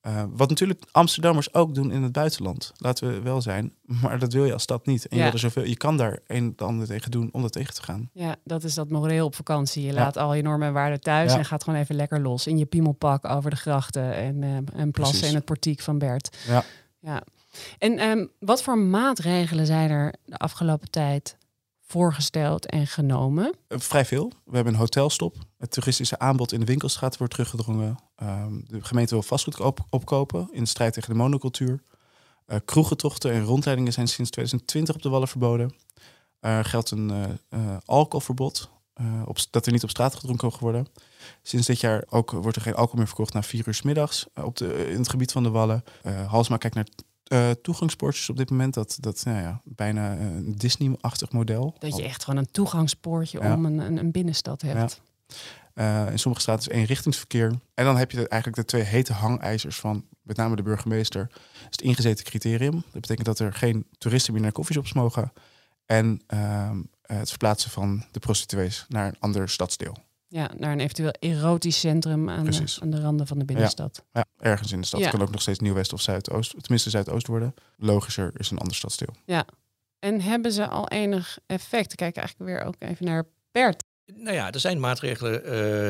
Eh, 0.00 0.24
wat 0.30 0.48
natuurlijk 0.48 0.82
Amsterdammers 0.92 1.54
ook 1.54 1.74
doen 1.74 1.90
in 1.92 2.02
het 2.02 2.12
buitenland. 2.12 2.72
Laten 2.76 3.08
we 3.08 3.20
wel 3.20 3.40
zijn. 3.42 3.72
Maar 4.02 4.18
dat 4.18 4.32
wil 4.32 4.44
je 4.44 4.52
als 4.52 4.62
stad 4.62 4.86
niet. 4.86 5.02
En 5.08 5.16
je, 5.16 5.16
Ja. 5.16 5.22
wil 5.22 5.32
er 5.32 5.38
zoveel, 5.38 5.64
je 5.64 5.76
kan 5.76 5.96
daar 5.96 6.18
een 6.26 6.52
en 6.56 6.66
ander 6.66 6.86
tegen 6.86 7.10
doen 7.10 7.28
om 7.32 7.42
dat 7.42 7.52
tegen 7.52 7.74
te 7.74 7.82
gaan. 7.82 8.10
Ja, 8.12 8.36
dat 8.44 8.64
is 8.64 8.74
dat 8.74 8.88
moreel 8.90 9.26
op 9.26 9.34
vakantie. 9.34 9.82
Je 9.82 9.92
Ja. 9.92 9.94
laat 9.94 10.16
al 10.16 10.34
je 10.34 10.42
normen 10.42 10.66
en 10.66 10.72
waarden 10.72 11.00
thuis 11.00 11.32
Ja. 11.32 11.38
en 11.38 11.44
gaat 11.44 11.64
gewoon 11.64 11.78
even 11.80 11.94
lekker 11.94 12.20
los 12.20 12.46
in 12.46 12.58
je 12.58 12.66
piemelpak 12.66 13.24
over 13.28 13.50
de 13.50 13.56
grachten 13.56 14.14
en, 14.14 14.42
eh, 14.42 14.80
en 14.80 14.90
plassen 14.90 15.28
in 15.28 15.34
het 15.34 15.44
portiek 15.44 15.80
van 15.80 15.98
Bert. 15.98 16.36
Ja. 16.46 16.64
ja. 16.98 17.22
En 17.78 17.98
ehm, 17.98 18.26
wat 18.38 18.62
voor 18.62 18.78
maatregelen 18.78 19.66
zijn 19.66 19.90
er 19.90 20.14
de 20.24 20.36
afgelopen 20.36 20.90
tijd 20.90 21.36
voorgesteld 21.92 22.66
en 22.66 22.86
genomen? 22.86 23.54
Eh, 23.68 23.78
Vrij 23.78 24.04
veel. 24.04 24.32
We 24.44 24.54
hebben 24.54 24.72
een 24.72 24.78
hotelstop. 24.78 25.36
Het 25.58 25.70
toeristische 25.70 26.18
aanbod 26.18 26.52
in 26.52 26.60
de 26.60 26.66
winkelstraat 26.66 27.16
wordt 27.16 27.32
teruggedrongen. 27.34 27.98
Ehm, 28.16 28.52
de 28.66 28.84
gemeente 28.84 29.14
wil 29.14 29.22
vastgoed 29.22 29.60
op- 29.60 29.86
opkopen 29.90 30.48
in 30.52 30.62
de 30.62 30.68
strijd 30.68 30.92
tegen 30.92 31.10
de 31.12 31.18
monocultuur. 31.18 31.82
Eh 32.46 32.58
kroegentochten 32.64 33.32
en 33.32 33.44
rondleidingen 33.44 33.92
zijn 33.92 34.08
sinds 34.08 34.30
2020 34.30 34.94
op 34.94 35.02
de 35.02 35.08
Wallen 35.08 35.28
verboden. 35.28 35.74
Er 36.40 36.64
geldt 36.64 36.90
een 36.90 37.36
eh, 37.48 37.76
alcoholverbod. 37.84 38.70
op, 39.24 39.38
dat 39.50 39.66
er 39.66 39.72
niet 39.72 39.82
op 39.82 39.90
straat 39.90 40.14
gedronken 40.14 40.48
mag 40.48 40.58
worden. 40.58 40.86
Sinds 41.42 41.66
dit 41.66 41.80
jaar 41.80 42.04
ook, 42.08 42.30
wordt 42.30 42.56
er 42.56 42.62
geen 42.62 42.74
alcohol 42.74 42.98
meer 42.98 43.06
verkocht 43.06 43.32
na 43.32 43.42
vier 43.42 43.66
uur 43.66 43.74
's 43.74 43.82
middags 43.82 44.26
op 44.34 44.56
de, 44.56 44.88
in 44.90 44.98
het 44.98 45.08
gebied 45.08 45.32
van 45.32 45.42
de 45.42 45.50
Wallen. 45.50 45.84
Halsma 46.26 46.56
kijkt 46.56 46.76
naar 46.76 46.86
eh 47.28 47.50
toegangspoortjes 47.50 48.28
op 48.30 48.36
dit 48.36 48.50
moment. 48.50 48.74
Dat, 48.74 48.96
dat 49.00 49.22
nou 49.24 49.38
ja, 49.38 49.60
bijna 49.64 50.14
eh, 50.16 50.20
een 50.20 50.54
Disney-achtig 50.56 51.32
model. 51.32 51.74
Dat 51.78 51.96
je 51.96 52.02
echt 52.02 52.24
gewoon 52.24 52.38
een 52.40 52.50
toegangspoortje 52.50 53.40
Ja. 53.42 53.54
om 53.54 53.64
een, 53.64 53.78
een, 53.78 53.96
een 53.96 54.10
binnenstad 54.10 54.62
hebt. 54.62 55.00
Eh, 55.74 56.10
in 56.10 56.18
sommige 56.18 56.42
straten 56.42 56.70
is 56.70 56.76
eenrichtingsverkeer. 56.76 57.58
En 57.74 57.84
dan 57.84 57.96
heb 57.96 58.10
je 58.10 58.16
de- 58.16 58.28
eigenlijk 58.28 58.62
de 58.62 58.66
twee 58.68 58.82
hete 58.82 59.12
hangijzers 59.12 59.76
van 59.76 60.04
met 60.22 60.36
name 60.36 60.56
de 60.56 60.62
burgemeester. 60.62 61.26
Dat 61.28 61.40
is 61.60 61.66
het 61.70 61.80
ingezeten 61.80 62.24
criterium. 62.24 62.72
Dat 62.72 63.00
betekent 63.00 63.26
dat 63.26 63.38
er 63.38 63.52
geen 63.52 63.86
toeristen 63.98 64.32
meer 64.32 64.42
naar 64.42 64.52
koffieshops 64.52 64.92
mogen. 64.92 65.32
En 65.86 66.20
ehm, 66.26 66.82
het 67.02 67.28
verplaatsen 67.28 67.70
van 67.70 68.04
de 68.12 68.18
prostituees 68.18 68.84
naar 68.88 69.06
een 69.06 69.16
ander 69.18 69.48
stadsdeel. 69.48 69.96
Ja, 70.28 70.50
naar 70.56 70.72
een 70.72 70.80
eventueel 70.80 71.12
erotisch 71.18 71.80
centrum 71.80 72.28
aan 72.28 72.44
de, 72.44 72.50
Precies. 72.50 72.80
aan 72.80 72.90
de 72.90 73.00
randen 73.00 73.26
van 73.26 73.38
de 73.38 73.44
binnenstad. 73.44 74.04
Ja, 74.12 74.24
ergens 74.38 74.72
in 74.72 74.80
de 74.80 74.86
stad. 74.86 75.00
Ja. 75.00 75.10
kan 75.10 75.22
ook 75.22 75.30
nog 75.30 75.40
steeds 75.40 75.58
Nieuw-West 75.58 75.92
of 75.92 76.00
Zuidoost. 76.00 76.50
Tenminste 76.62 76.90
Zuidoost 76.90 77.26
worden. 77.26 77.54
Logischer 77.76 78.30
is 78.36 78.50
een 78.50 78.58
ander 78.58 78.74
stadsdeel. 78.76 79.14
En 79.98 80.20
hebben 80.20 80.52
ze 80.52 80.68
al 80.68 80.88
enig 80.88 81.38
effect? 81.46 81.94
Kijk 81.94 82.16
eigenlijk 82.16 82.50
weer 82.50 82.62
ook 82.62 82.74
even 82.78 83.06
naar 83.06 83.24
Bert. 83.50 83.84
Nou 84.16 84.34
ja, 84.36 84.52
er 84.52 84.60
zijn 84.60 84.80
maatregelen 84.80 85.44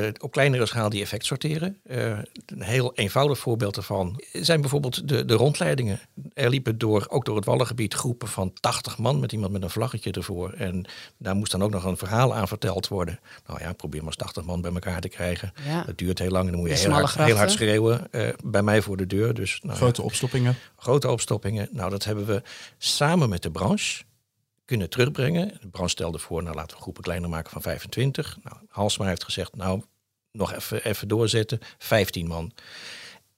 eh, 0.04 0.12
op 0.18 0.30
kleinere 0.30 0.66
schaal 0.66 0.88
die 0.88 1.02
effect 1.02 1.25
sorteren. 1.26 1.76
Eh, 1.82 2.18
een 2.46 2.62
heel 2.62 2.94
eenvoudig 2.94 3.38
voorbeeld 3.38 3.75
daarvan 3.75 4.22
zijn 4.32 4.60
bijvoorbeeld 4.60 5.08
de, 5.08 5.25
de 5.25 5.34
rondleidingen. 5.34 6.00
Er 6.34 6.50
liepen 6.50 6.78
door, 6.78 7.06
ook 7.08 7.25
door 7.25 7.37
het 7.37 7.44
Wallengebied 7.44 7.94
groepen 7.94 8.28
van 8.28 8.52
80 8.60 8.98
man 8.98 9.20
met 9.20 9.32
iemand 9.32 9.52
met 9.52 9.62
een 9.62 9.70
vlaggetje 9.70 10.10
ervoor. 10.12 10.52
En 10.52 10.84
daar 11.16 11.34
moest 11.34 11.50
dan 11.52 11.62
ook 11.62 11.70
nog 11.70 11.84
een 11.84 11.96
verhaal 11.96 12.34
aan 12.34 12.48
verteld 12.48 12.88
worden. 12.88 13.18
Nou 13.46 13.60
ja, 13.60 13.72
probeer 13.72 14.00
maar 14.00 14.08
eens 14.08 14.16
80 14.16 14.44
man 14.44 14.60
bij 14.60 14.72
elkaar 14.72 15.00
te 15.00 15.08
krijgen. 15.08 15.52
Ja. 15.66 15.82
Dat 15.84 15.98
duurt 15.98 16.18
heel 16.18 16.30
lang 16.30 16.44
en 16.44 16.50
dan 16.52 16.60
moet 16.60 16.70
je 16.70 16.76
heel 16.76 16.90
hard, 16.90 17.14
heel 17.14 17.37
hard 17.37 17.50
schreeuwen. 17.50 18.12
eh, 18.12 18.28
bij 18.44 18.62
mij 18.62 18.82
voor 18.82 18.96
de 18.96 19.06
deur. 19.06 19.34
Dus, 19.34 19.58
nou 19.62 19.72
ja, 19.72 19.78
Grote 19.80 20.02
opstoppingen. 20.02 20.56
grote 20.76 21.08
opstoppingen. 21.10 21.68
Nou, 21.72 21.90
dat 21.90 22.04
hebben 22.04 22.26
we 22.26 22.42
samen 22.78 23.28
met 23.28 23.42
de 23.42 23.50
branche 23.50 24.02
kunnen 24.68 24.90
terugbrengen. 24.90 25.48
De 25.60 25.68
branche 25.68 25.90
stelde 25.90 26.18
voor, 26.18 26.42
nou 26.42 26.54
laten 26.54 26.76
we 26.76 26.82
groepen 26.82 27.02
kleiner 27.02 27.28
maken 27.28 27.50
van 27.50 27.62
25. 27.62 28.38
Nou, 28.42 28.56
Halsma 28.68 29.06
heeft 29.06 29.25
gezegd, 29.25 29.56
nou 29.56 29.82
nog 30.32 30.52
even, 30.52 30.84
even 30.84 31.08
doorzetten, 31.08 31.58
15 31.78 32.26
man. 32.26 32.52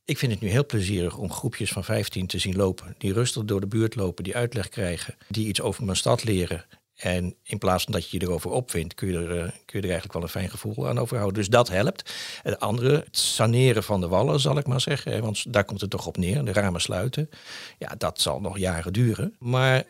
Ik 0.05 0.19
vind 0.19 0.33
het 0.33 0.41
nu 0.41 0.49
heel 0.49 0.67
plezierig 0.67 1.17
om 1.17 1.33
groepjes 1.33 1.73
van 1.73 1.85
15 1.85 2.27
te 2.27 2.39
zien 2.39 2.57
lopen. 2.57 2.95
Die 2.99 3.13
rustig 3.13 3.45
door 3.45 3.61
de 3.61 3.67
buurt 3.67 3.95
lopen, 3.95 4.25
die 4.25 4.37
uitleg 4.37 4.69
krijgen, 4.69 5.15
die 5.29 5.47
iets 5.47 5.61
over 5.61 5.85
mijn 5.85 5.97
stad 5.97 6.25
leren. 6.25 6.65
En 6.95 7.35
in 7.43 7.59
plaats 7.59 7.85
van 7.85 7.93
dat 7.93 8.11
je 8.11 8.19
je 8.19 8.27
erover 8.27 8.51
opvindt, 8.51 8.95
kun 8.95 9.09
je, 9.09 9.19
er, 9.19 9.31
eh, 9.31 9.53
kun 9.65 9.81
je 9.81 9.87
er 9.87 9.91
eigenlijk 9.91 10.13
wel 10.13 10.23
een 10.23 10.29
fijn 10.29 10.51
gevoel 10.51 10.89
aan 10.89 10.99
overhouden. 10.99 11.39
Dus 11.39 11.49
dat 11.49 11.69
helpt. 11.69 12.15
Het 12.43 12.61
andere, 12.61 12.95
het 12.95 13.19
saneren 13.19 13.83
van 13.83 14.01
de 14.01 14.09
wallen, 14.09 14.41
zal 14.41 14.59
ik 14.59 14.67
maar 14.67 14.81
zeggen. 14.81 15.23
Want 15.23 15.53
daar 15.53 15.65
komt 15.65 15.81
het 15.81 15.91
toch 15.91 16.07
op 16.07 16.17
neer, 16.17 16.45
de 16.45 16.53
ramen 16.53 16.81
sluiten. 16.81 17.31
Ja, 17.79 17.95
dat 17.99 18.21
zal 18.21 18.41
nog 18.41 18.59
jaren 18.59 18.93
duren. 18.93 19.37
Maar 19.39 19.85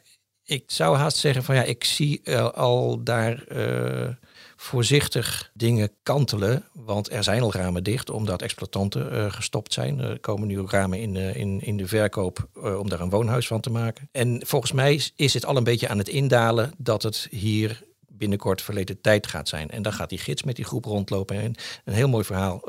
ik 0.50 0.64
zou 0.66 0.97
haast 0.97 1.16
zeggen 1.16 1.45
van 1.45 1.54
ja, 1.54 1.62
ik 1.62 1.85
zie 1.85 2.21
eh, 2.25 2.50
al 2.50 3.02
daar 3.02 3.45
eh, 3.45 4.09
voorzichtig 4.57 5.50
dingen 5.54 5.90
kantelen. 6.02 6.64
Want 6.73 7.12
er 7.12 7.25
zijn 7.25 7.42
al 7.42 7.52
ramen 7.52 7.85
dicht 7.85 8.11
omdat 8.11 8.42
exploitanten 8.42 9.12
eh, 9.12 9.33
gestopt 9.33 9.73
zijn. 9.73 10.00
Er 10.00 10.21
komen 10.21 10.49
nu 10.49 10.66
ramen 10.66 10.99
in, 11.00 11.16
in, 11.16 11.61
in 11.61 11.76
de 11.76 11.87
verkoop 11.87 12.49
om 12.78 12.88
daar 12.88 13.00
een 13.00 13.11
woonhuis 13.11 13.47
van 13.47 13.61
te 13.61 13.71
maken. 13.71 14.09
En 14.12 14.42
volgens 14.47 14.73
mij 14.73 15.00
is- 15.16 15.35
het 15.35 15.45
al 15.47 15.57
een 15.57 15.64
beetje 15.64 15.88
aan 15.88 15.99
het 15.99 16.09
indalen 16.09 16.73
dat 16.78 17.02
het 17.02 17.26
hier 17.30 17.83
binnenkort 18.09 18.62
verleden 18.62 19.00
tijd 19.00 19.26
gaat 19.26 19.49
zijn. 19.49 19.71
En 19.71 19.83
dan 19.83 19.92
gaat 19.92 20.09
die 20.09 20.19
gids 20.19 20.42
met 20.42 20.57
die 20.57 20.64
groep 20.64 20.85
rondlopen 20.85 21.37
en 21.37 21.54
een 21.85 21.95
heel 21.95 22.09
mooi 22.09 22.25
verhaal 22.25 22.61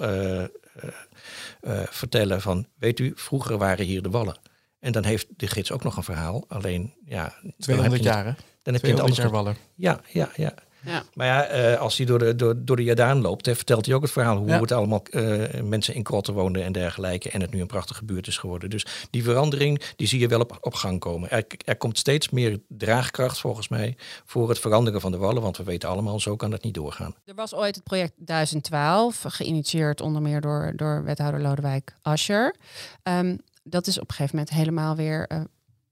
vertellen 1.90 2.42
van, 2.42 2.66
weet 2.80 3.00
u, 3.00 3.12
vroeger 3.16 3.58
waren 3.58 3.86
hier 3.86 4.02
de 4.02 4.10
wallen. 4.10 4.51
En 4.82 4.92
dan 4.92 5.04
heeft 5.04 5.28
de 5.38 5.48
gids 5.48 5.72
ook 5.72 5.84
nog 5.84 5.98
een 5.98 6.04
verhaal. 6.04 6.46
Alleen, 6.48 6.94
ja... 7.06 7.24
dan 7.24 7.32
heb 7.44 7.54
je 7.58 7.64
200 7.64 7.94
het- 8.04 8.14
jaar, 8.14 8.26
hè? 8.26 8.32
Dan 8.64 8.74
heb 8.74 8.84
je 8.86 8.92
het 8.92 8.98
200 8.98 9.02
anders 9.02 9.18
jaar 9.18 9.32
Wallen. 9.32 9.56
Ja, 9.76 10.02
ja, 10.08 10.30
ja. 10.36 10.54
Ja. 10.86 11.04
Maar 11.14 11.28
ja, 11.28 11.44
eh, 11.46 11.80
als 11.80 11.98
hij 11.98 12.06
door 12.06 12.20
de, 12.20 12.36
door, 12.36 12.56
door 12.66 12.76
de 12.76 12.84
Jordaan 12.84 13.22
loopt, 13.22 13.46
hè, 13.46 13.56
vertelt 13.56 13.86
hij 13.86 13.96
ook 13.96 14.02
het 14.02 14.12
verhaal 14.12 14.38
hoe 14.38 14.48
Ja. 14.48 14.60
het 14.62 14.72
allemaal 14.72 15.04
eh, 15.12 15.62
mensen 15.62 15.94
in 15.96 16.04
krotten 16.04 16.34
woonden 16.34 16.64
en 16.64 16.72
dergelijke. 16.72 17.30
En 17.30 17.42
het 17.42 17.52
nu 17.52 17.62
een 17.62 17.68
prachtige 17.68 18.06
buurt 18.06 18.28
is 18.28 18.38
geworden. 18.38 18.70
Dus 18.70 18.86
die 19.10 19.24
verandering, 19.24 19.82
die 19.96 20.08
zie 20.08 20.20
je 20.20 20.28
wel 20.28 20.40
op, 20.40 20.58
op 20.62 20.74
gang 20.74 21.00
komen. 21.00 21.30
Er, 21.30 21.46
er 21.66 21.76
komt 21.78 21.98
steeds 21.98 22.30
meer 22.30 22.60
draagkracht 22.68 23.40
volgens 23.40 23.68
mij 23.68 23.96
voor 24.26 24.50
het 24.50 24.60
veranderen 24.60 25.02
van 25.02 25.12
de 25.12 25.18
wallen. 25.18 25.42
Want 25.42 25.58
we 25.58 25.64
weten 25.64 25.90
allemaal, 25.90 26.20
zo 26.20 26.36
kan 26.36 26.52
het 26.52 26.64
niet 26.64 26.74
doorgaan. 26.74 27.16
Er 27.26 27.36
was 27.36 27.54
ooit 27.56 27.76
het 27.76 27.84
project 27.84 28.14
1012, 28.18 29.24
geïnitieerd 29.28 30.02
onder 30.02 30.22
meer 30.22 30.42
door, 30.42 30.74
door 30.76 31.04
wethouder 31.04 31.42
Lodewijk 31.42 31.96
Asscher. 32.02 32.56
Ehm, 33.04 33.36
dat 33.64 33.88
is 33.88 34.00
op 34.00 34.10
een 34.10 34.16
gegeven 34.16 34.36
moment 34.38 34.56
helemaal 34.56 34.96
weer 34.96 35.28
eh, 35.28 35.42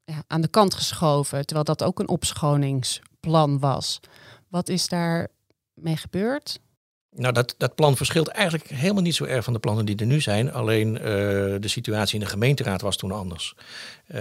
ja, 0.06 0.24
aan 0.28 0.42
de 0.42 0.48
kant 0.48 0.74
geschoven, 0.74 1.46
terwijl 1.46 1.66
dat 1.66 1.84
ook 1.84 2.00
een 2.00 2.10
opschoningsplan 2.10 3.60
was. 3.60 4.00
Wat 4.48 4.70
is 4.70 4.88
daar 4.88 5.28
mee 5.74 5.98
gebeurd? 5.98 6.60
Nou, 7.16 7.34
dat, 7.34 7.56
dat 7.58 7.76
plan 7.76 7.98
verschilt 7.98 8.28
eigenlijk 8.28 8.70
helemaal 8.70 9.04
niet 9.04 9.16
zo 9.16 9.24
erg 9.24 9.44
van 9.44 9.54
de 9.54 9.60
plannen 9.60 9.86
die 9.86 9.96
er 9.96 10.06
nu 10.06 10.22
zijn. 10.22 10.52
Alleen 10.52 10.98
eh, 10.98 11.04
de 11.60 11.68
situatie 11.68 12.14
in 12.14 12.26
de 12.26 12.32
gemeenteraad 12.32 12.82
was 12.82 12.98
toen 12.98 13.12
anders. 13.12 13.54
Eh, 14.08 14.20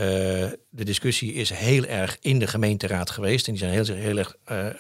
de 0.71 0.85
discussie 0.85 1.33
is 1.33 1.51
heel 1.51 1.85
erg 1.85 2.17
in 2.21 2.39
de 2.39 2.47
gemeenteraad 2.47 3.11
geweest. 3.11 3.47
En 3.47 3.53
die 3.53 3.63
zijn 3.63 3.73
heel, 3.73 3.95
heel 3.95 4.19
erg 4.19 4.37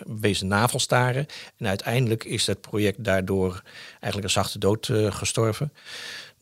wezen 0.06 0.46
navelstaren. 0.46 1.26
En 1.56 1.66
uiteindelijk 1.66 2.25
is 2.25 2.44
dat 2.44 2.60
project 2.60 3.04
daardoor 3.04 3.62
eigenlijk 3.90 4.25
een 4.25 4.42
zachte 4.42 4.58
dood 4.58 4.90
gestorven. 5.08 5.72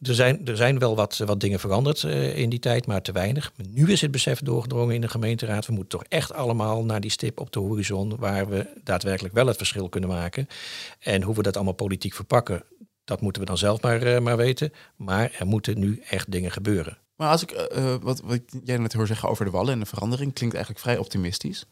Er 0.03 0.15
zijn, 0.15 0.47
er 0.47 0.57
zijn 0.57 0.79
wel 0.79 0.97
wat, 0.97 1.17
wat 1.17 1.41
dingen 1.41 1.61
veranderd 1.61 2.05
eh, 2.05 2.39
in 2.39 2.51
die 2.51 2.59
tijd, 2.59 2.87
maar 2.87 3.03
te 3.03 3.13
weinig. 3.13 3.53
Nu 3.69 3.93
is 3.93 4.01
het 4.01 4.11
besef 4.11 4.41
doorgedrongen 4.41 4.95
in 4.95 5.01
de 5.01 5.09
gemeenteraad. 5.09 5.67
We 5.67 5.73
moeten 5.73 5.99
toch 5.99 6.09
echt 6.09 6.33
allemaal 6.33 6.85
naar 6.85 7.01
die 7.01 7.11
stip 7.11 7.41
op 7.41 7.53
de 7.53 7.61
horizon... 7.61 8.17
waar 8.17 8.49
we 8.49 8.67
daadwerkelijk 8.85 9.35
wel 9.35 9.47
het 9.47 9.57
verschil 9.57 9.89
kunnen 9.89 10.11
maken. 10.11 10.49
En 10.99 11.23
hoe 11.23 11.35
we 11.35 11.43
dat 11.43 11.57
allemaal 11.57 11.75
politiek 11.75 12.15
verpakken, 12.15 12.63
dat 13.05 13.21
moeten 13.21 13.43
we 13.43 13.49
dan 13.49 13.59
zelf 13.59 13.81
maar, 13.81 14.03
eh, 14.03 14.21
maar 14.21 14.37
weten. 14.37 14.73
Maar 14.97 15.33
er 15.39 15.47
moeten 15.47 15.79
nu 15.79 16.03
echt 16.09 16.31
dingen 16.31 16.51
gebeuren. 16.51 16.99
Maar 17.17 17.31
als 17.31 17.43
ik 17.43 17.51
eh, 17.51 17.95
wat, 18.01 18.21
wat 18.21 18.41
jij 18.65 18.77
net 18.77 18.93
hoor 18.93 19.07
zeggen 19.07 19.29
over 19.29 19.45
de 19.45 19.51
wallen 19.51 19.73
en 19.73 19.81
de 19.81 19.87
verandering, 19.87 20.33
klinkt 20.33 20.55
eigenlijk 20.55 20.85
vrij 20.85 20.99
optimistisch. 20.99 21.67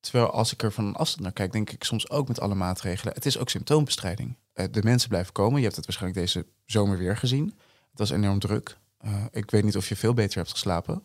Terwijl 0.00 0.30
als 0.30 0.52
ik 0.52 0.62
er 0.62 0.72
van 0.72 0.86
een 0.86 0.94
afstand 0.94 1.22
naar 1.22 1.32
kijk, 1.32 1.52
denk 1.52 1.70
ik 1.70 1.84
soms 1.84 2.10
ook 2.10 2.28
met 2.28 2.40
alle 2.40 2.54
maatregelen. 2.54 3.14
Het 3.14 3.26
is 3.26 3.38
ook 3.38 3.48
symptoombestrijding. 3.48 4.36
Eh, 4.58 4.66
de 4.70 4.82
mensen 4.82 5.08
blijven 5.08 5.32
komen. 5.32 5.56
Je 5.56 5.64
hebt 5.64 5.76
het 5.76 5.86
waarschijnlijk 5.86 6.20
deze 6.20 6.46
zomer 6.66 6.98
weer 6.98 7.16
gezien. 7.16 7.44
Het 7.90 7.98
was 7.98 8.10
enorm 8.10 8.38
druk. 8.38 8.76
Eh, 8.98 9.24
ik 9.30 9.50
weet 9.50 9.64
niet 9.64 9.76
of 9.76 9.88
je 9.88 9.96
veel 9.96 10.14
beter 10.14 10.36
hebt 10.36 10.50
geslapen. 10.50 11.02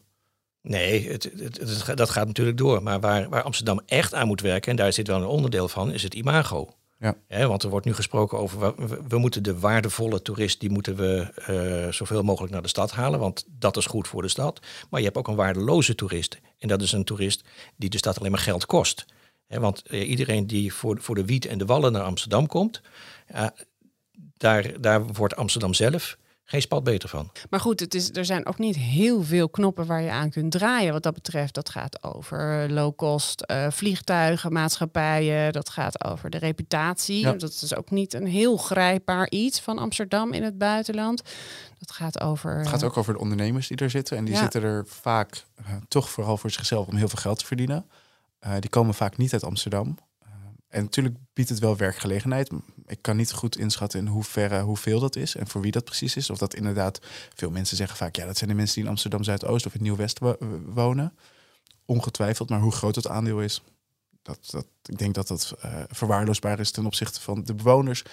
Nee, 0.62 1.12
het, 1.12 1.24
het, 1.38 1.58
het, 1.58 1.98
dat 1.98 2.10
gaat 2.10 2.28
natuurlijk 2.28 2.58
door. 2.58 2.84
Maar 2.84 3.00
waar, 3.00 3.30
waar 3.30 3.44
Amsterdam 3.44 3.82
echt 3.86 4.14
aan 4.14 4.28
moet 4.28 4.42
werken, 4.42 4.72
en 4.72 4.78
daar 4.78 4.94
zit 4.94 5.08
wel 5.08 5.22
een 5.22 5.28
onderdeel 5.28 5.68
van, 5.68 5.92
is 5.92 6.04
het 6.04 6.14
imago. 6.14 6.74
Ja. 7.00 7.48
want 7.48 7.64
er 7.64 7.70
wordt 7.70 7.86
nu 7.86 7.94
gesproken 7.94 8.38
over, 8.38 8.74
we, 9.08 9.18
moeten 9.18 9.44
de 9.44 9.60
waardevolle 9.60 10.22
toerist, 10.22 10.60
die 10.60 10.70
moeten 10.70 10.96
we 10.96 11.34
uh, 11.86 11.92
zoveel 11.92 12.24
mogelijk 12.24 12.54
naar 12.54 12.62
de 12.62 12.68
stad 12.68 12.92
halen, 12.92 13.20
want 13.20 13.46
dat 13.60 13.78
is 13.78 13.86
goed 13.86 14.08
voor 14.08 14.22
de 14.22 14.28
stad. 14.28 14.60
Maar 14.90 15.00
je 15.00 15.06
hebt 15.06 15.18
ook 15.18 15.28
een 15.28 15.36
waardeloze 15.36 15.96
toerist. 15.96 16.40
En 16.58 16.68
dat 16.68 16.82
is 16.82 16.92
een 16.92 17.04
toerist 17.04 17.44
die 17.76 17.90
de 17.90 17.98
stad 17.98 18.20
alleen 18.20 18.32
maar 18.32 18.40
geld 18.40 18.66
kost. 18.66 19.06
want 19.48 19.84
iedereen 19.90 20.48
die 20.48 20.74
voor, 20.74 20.98
voor 21.02 21.16
de 21.16 21.26
wiet 21.26 21.46
en 21.46 21.58
de 21.58 21.66
wallen 21.66 21.92
naar 21.92 22.04
Amsterdam 22.04 22.48
komt, 22.48 22.82
uh, 23.32 23.48
daar, 24.38 24.82
daar 24.82 25.06
wordt 25.06 25.36
Amsterdam 25.36 25.74
zelf 25.74 26.18
geen 26.46 26.62
spat 26.62 26.84
beter 26.84 27.10
van. 27.10 27.32
Maar 27.50 27.60
goed, 27.60 27.80
het 27.80 27.94
is, 27.94 28.10
er 28.10 28.26
zijn 28.26 28.46
ook 28.46 28.58
niet 28.58 28.76
heel 28.76 29.24
veel 29.24 29.50
knoppen 29.50 29.86
waar 29.86 30.02
je 30.02 30.12
aan 30.12 30.30
kunt 30.30 30.52
draaien 30.52 30.94
wat 30.94 31.04
dat 31.04 31.14
betreft. 31.14 31.54
Dat 31.54 31.70
gaat 31.70 32.04
over 32.04 32.72
low 32.72 32.96
cost 32.96 33.44
uh, 33.52 33.70
vliegtuigen, 33.70 34.54
maatschappijen. 34.54 35.54
Dat 35.54 35.70
gaat 35.70 36.04
over 36.04 36.30
de 36.30 36.38
reputatie. 36.38 37.20
Ja. 37.20 37.34
Dat 37.34 37.62
is 37.62 37.76
ook 37.76 37.92
niet 37.92 38.14
een 38.14 38.28
heel 38.28 38.58
grijpbaar 38.58 39.30
iets 39.30 39.62
van 39.62 39.78
Amsterdam 39.78 40.34
in 40.34 40.44
het 40.44 40.58
buitenland. 40.58 41.22
Dat 41.80 41.92
gaat 41.92 42.22
over... 42.22 42.58
Het 42.58 42.68
gaat 42.68 42.84
ook 42.84 42.98
over 42.98 43.14
de 43.14 43.20
ondernemers 43.20 43.68
die 43.68 43.78
er 43.78 43.90
zitten. 43.90 44.18
En 44.18 44.26
die 44.26 44.34
Ja. 44.34 44.40
zitten 44.40 44.64
er 44.64 44.86
vaak 44.88 45.46
uh, 45.60 45.76
toch 45.88 46.10
vooral 46.10 46.38
voor 46.38 46.52
zichzelf 46.52 46.88
om 46.88 46.96
heel 46.96 47.10
veel 47.10 47.22
geld 47.22 47.40
te 47.40 47.46
verdienen. 47.46 47.86
Uh, 48.46 48.54
die 48.60 48.70
komen 48.70 48.94
vaak 48.94 49.18
niet 49.18 49.34
uit 49.34 49.44
Amsterdam. 49.44 49.98
En 50.68 50.84
natuurlijk 50.84 51.16
biedt 51.34 51.50
het 51.50 51.60
wel 51.60 51.78
werkgelegenheid. 51.78 52.50
Ik 52.88 53.02
kan 53.02 53.18
niet 53.18 53.32
goed 53.32 53.58
inschatten 53.58 54.00
in 54.00 54.08
hoeverre, 54.08 54.62
hoeveel 54.62 55.00
dat 55.00 55.16
is 55.16 55.36
en 55.36 55.48
voor 55.48 55.62
wie 55.62 55.72
dat 55.72 55.84
precies 55.84 56.16
is. 56.16 56.30
Of 56.30 56.38
dat 56.38 56.54
inderdaad, 56.54 57.00
veel 57.36 57.52
mensen 57.52 57.78
zeggen 57.78 57.98
vaak, 57.98 58.16
ja, 58.16 58.26
dat 58.26 58.38
zijn 58.38 58.50
de 58.50 58.56
mensen 58.56 58.76
die 58.76 58.84
in 58.84 58.90
Amsterdam 58.90 59.24
Zuidoost 59.24 59.66
of 59.66 59.76
in 59.76 59.82
Nieuw-West 59.82 60.20
wo 60.20 60.38
wonen. 60.66 61.14
Ongetwijfeld, 61.86 62.50
maar 62.50 62.60
hoe 62.60 62.72
groot 62.72 62.96
het 62.96 63.08
aandeel 63.08 63.42
is, 63.42 63.62
dat, 64.22 64.40
dat, 64.52 64.66
ik 64.86 64.98
denk 64.98 65.16
dat 65.16 65.28
dat 65.28 65.54
uh, 65.66 65.84
verwaarloosbaar 65.88 66.60
is 66.60 66.72
ten 66.72 66.86
opzichte 66.86 67.22
van 67.22 67.44
de 67.44 67.54
bewoners 67.54 68.04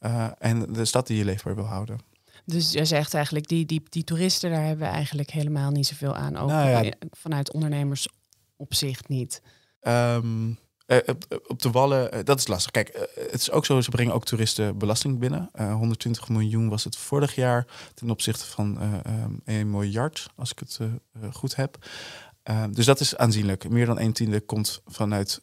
uh, 0.00 0.28
en 0.38 0.72
de 0.72 0.84
stad 0.84 1.06
die 1.06 1.16
je 1.16 1.24
leefbaar 1.24 1.54
wil 1.54 1.64
houden. 1.64 1.98
Dus 2.44 2.72
je 2.72 2.84
zegt 2.84 3.14
eigenlijk, 3.14 3.48
die, 3.48 3.66
die, 3.66 3.82
die 3.88 4.04
toeristen, 4.04 4.50
daar 4.50 4.64
hebben 4.64 4.86
we 4.86 4.92
eigenlijk 4.92 5.30
helemaal 5.30 5.70
niet 5.70 5.86
zoveel 5.86 6.14
aan. 6.14 6.36
Ook 6.36 6.48
Nou 6.48 6.68
ja. 6.68 6.92
vanuit 7.10 7.52
ondernemersopzicht 7.52 9.08
niet. 9.08 9.42
Um, 9.82 10.58
uh, 10.88 10.98
op, 11.46 11.62
de 11.62 11.70
Wallen, 11.70 12.14
uh, 12.14 12.20
dat 12.24 12.38
is 12.38 12.46
lastig. 12.46 12.70
Kijk, 12.70 12.94
uh, 12.94 13.00
het 13.30 13.40
is 13.40 13.50
ook 13.50 13.66
zo, 13.66 13.80
ze 13.80 13.90
brengen 13.90 14.14
ook 14.14 14.24
toeristen 14.24 14.78
belasting 14.78 15.18
binnen. 15.18 15.50
120 15.56 16.28
miljoen 16.28 16.68
was 16.68 16.84
het 16.84 16.96
vorig 16.96 17.34
jaar 17.34 17.66
ten 17.94 18.10
opzichte 18.10 18.46
van 18.46 18.78
um, 19.06 19.40
1 19.44 19.70
miljard, 19.70 20.30
als 20.36 20.50
ik 20.50 20.58
het 20.58 20.78
goed 21.32 21.56
heb. 21.56 21.78
Ehm, 22.42 22.72
dus 22.72 22.84
dat 22.84 23.00
is 23.00 23.16
aanzienlijk. 23.16 23.68
Meer 23.68 23.86
dan 23.86 24.00
een 24.00 24.12
tiende 24.12 24.40
komt 24.40 24.82
vanuit 24.86 25.42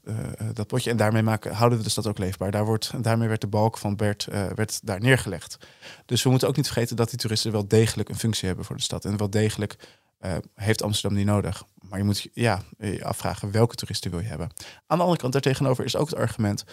dat 0.54 0.68
potje. 0.68 0.90
En 0.90 0.98
daarmee 0.98 1.24
maken, 1.24 1.54
houden 1.54 1.78
we 1.78 1.84
de 1.84 1.90
stad 1.90 2.08
ook 2.08 2.18
leefbaar. 2.18 2.52
Daar 2.52 2.66
wordt, 2.66 3.04
daarmee 3.04 3.28
werd 3.28 3.42
de 3.42 3.48
balk 3.48 3.78
van 3.78 3.96
Bert 3.96 4.28
werd 4.56 4.80
daar 4.84 5.00
neergelegd. 5.00 5.58
Dus 6.06 6.24
we 6.24 6.30
moeten 6.30 6.48
ook 6.48 6.56
niet 6.56 6.68
vergeten 6.68 6.96
dat 6.96 7.10
die 7.10 7.20
toeristen 7.20 7.52
wel 7.52 7.68
degelijk 7.68 8.10
een 8.10 8.20
functie 8.20 8.48
hebben 8.48 8.66
voor 8.66 8.76
de 8.76 8.82
stad. 8.82 9.06
En 9.06 9.18
wel 9.18 9.30
degelijk 9.30 9.78
uh, 10.22 10.36
heeft 10.56 10.84
Amsterdam 10.84 11.18
niet 11.18 11.28
nodig. 11.28 11.64
Maar 11.90 12.00
je 12.00 12.06
moet 12.06 12.28
ja, 12.34 12.62
je 12.78 13.04
afvragen 13.04 13.52
welke 13.52 13.76
toeristen 13.76 14.12
wil 14.12 14.20
je 14.20 14.28
hebben. 14.28 14.50
Aan 14.88 14.98
de 14.98 15.04
andere 15.04 15.22
kant 15.22 15.34
daartegenover 15.34 15.86
is 15.86 15.96
ook 15.96 16.10
het 16.10 16.20
argument... 16.20 16.64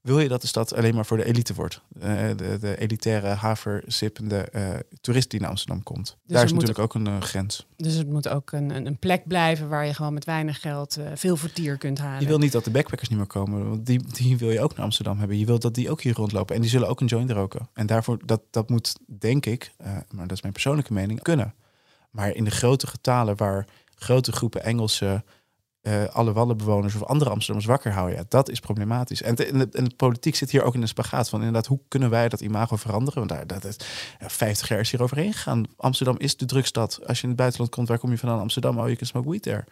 wil 0.00 0.20
je 0.20 0.28
dat 0.28 0.40
de 0.40 0.46
stad 0.46 0.74
alleen 0.74 0.94
maar 0.94 1.06
voor 1.06 1.16
de 1.16 1.24
elite 1.24 1.54
wordt? 1.54 1.82
Uh, 1.96 2.02
de, 2.36 2.58
de 2.60 2.78
elitaire, 2.78 3.26
haversippende 3.26 4.48
uh, 4.54 4.68
toerist 5.00 5.30
die 5.30 5.40
naar 5.40 5.48
Amsterdam 5.48 5.82
komt. 5.82 6.06
Dus 6.06 6.36
Daar 6.36 6.44
is 6.44 6.52
natuurlijk 6.52 6.78
ook 6.78 6.94
een 6.94 7.22
grens. 7.22 7.66
Dus 7.76 7.94
het 7.94 8.08
moet 8.08 8.28
ook 8.28 8.52
een, 8.52 8.86
een, 8.86 8.98
plek 8.98 9.26
blijven... 9.26 9.68
waar 9.68 9.86
je 9.86 9.94
gewoon 9.94 10.14
met 10.14 10.24
weinig 10.24 10.60
geld 10.60 10.98
veel 11.14 11.36
vertier 11.36 11.76
kunt 11.76 11.98
halen. 11.98 12.20
Je 12.20 12.26
wil 12.26 12.38
niet 12.38 12.52
dat 12.52 12.64
de 12.64 12.70
backpackers 12.70 13.08
niet 13.08 13.18
meer 13.18 13.26
komen. 13.26 13.68
Want 13.68 13.86
die, 13.86 14.02
die 14.12 14.38
wil 14.38 14.50
je 14.50 14.60
ook 14.60 14.76
naar 14.76 14.84
Amsterdam 14.84 15.18
hebben. 15.18 15.38
Je 15.38 15.46
wilt 15.46 15.62
dat 15.62 15.74
die 15.74 15.90
ook 15.90 16.02
hier 16.02 16.14
rondlopen. 16.14 16.54
En 16.54 16.60
die 16.60 16.70
zullen 16.70 16.88
ook 16.88 17.00
een 17.00 17.06
joint 17.06 17.30
roken. 17.30 17.68
En 17.72 17.86
daarvoor, 17.86 18.18
dat, 18.24 18.40
dat 18.50 18.68
moet, 18.68 18.94
denk 19.06 19.46
ik... 19.46 19.72
maar 20.10 20.26
dat 20.26 20.36
is 20.36 20.42
mijn 20.42 20.52
persoonlijke 20.52 20.92
mening, 20.92 21.22
kunnen. 21.22 21.54
Maar 22.10 22.34
in 22.34 22.44
de 22.44 22.50
grote 22.50 22.86
getalen 22.86 23.36
waar 23.36 23.66
grote 23.94 24.32
groepen 24.32 24.64
Engelse, 24.64 25.24
uh, 25.82 26.04
alle 26.04 26.32
Wallenbewoners 26.32 26.94
of 26.94 27.02
andere 27.02 27.30
Amsterdammers 27.30 27.66
wakker 27.66 27.92
houden, 27.92 28.16
ja, 28.16 28.24
dat 28.28 28.48
is 28.48 28.60
problematisch. 28.60 29.22
En, 29.22 29.36
en, 29.36 29.70
de, 29.70 29.90
politiek 29.96 30.34
zit 30.34 30.50
hier 30.50 30.62
ook 30.62 30.74
in 30.74 30.82
een 30.82 30.88
spagaat 30.88 31.28
van 31.28 31.38
inderdaad, 31.38 31.66
hoe 31.66 31.80
kunnen 31.88 32.10
wij 32.10 32.28
dat 32.28 32.40
imago 32.40 32.76
veranderen? 32.76 33.18
Want 33.26 33.30
daar, 33.30 33.46
dat 33.46 33.64
is, 33.64 33.76
ja, 34.20 34.28
50 34.28 34.68
jaar 34.68 34.80
is 34.80 34.90
hier 34.90 35.02
overheen 35.02 35.32
gegaan. 35.32 35.64
Amsterdam 35.76 36.18
is 36.18 36.36
de 36.36 36.46
drugstad. 36.46 37.06
Als 37.06 37.16
je 37.16 37.22
in 37.22 37.28
het 37.28 37.38
buitenland 37.38 37.70
komt, 37.70 37.88
waar 37.88 37.98
kom 37.98 38.10
je 38.10 38.18
vandaan? 38.18 38.40
Amsterdam, 38.40 38.78
oh, 38.78 38.88
je 38.88 38.96
kan 38.96 39.06
smoke 39.06 39.30
weed 39.30 39.42
there. 39.42 39.64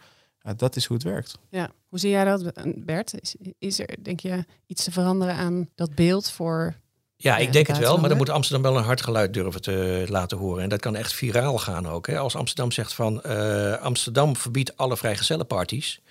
Dat 0.55 0.75
is 0.75 0.85
hoe 0.85 0.97
het 0.97 1.05
werkt. 1.05 1.37
Ja, 1.49 1.71
hoe 1.87 1.99
zie 1.99 2.09
jij 2.09 2.23
dat, 2.23 2.51
Bert? 2.75 3.13
Is 3.59 3.79
er, 3.79 4.03
denk 4.03 4.19
je, 4.19 4.45
iets 4.65 4.83
te 4.83 4.91
veranderen 4.91 5.35
aan 5.35 5.69
dat 5.75 5.95
beeld 5.95 6.31
voor 6.31 6.75
ja, 7.19 7.37
ik 7.37 7.53
denk 7.53 7.67
het 7.67 7.77
wel, 7.77 7.97
maar 7.97 8.09
dan 8.09 8.17
moet 8.17 8.29
Amsterdam 8.29 8.71
wel 8.71 8.77
een 8.77 8.85
hard 8.85 9.01
geluid 9.01 9.33
durven 9.33 9.61
te 9.61 10.05
laten 10.07 10.37
horen. 10.37 10.63
En 10.63 10.69
dat 10.69 10.79
kan 10.79 10.95
echt 10.95 11.13
viraal 11.13 11.57
gaan 11.57 11.87
ook. 11.87 12.07
Hè. 12.07 12.17
Als 12.17 12.35
Amsterdam 12.35 12.71
zegt 12.71 12.93
van 12.93 13.21
uh, 13.25 13.77
Amsterdam 13.77 14.35
verbiedt 14.35 14.77
alle 14.77 14.97
vrijgezellenparties. 14.97 16.01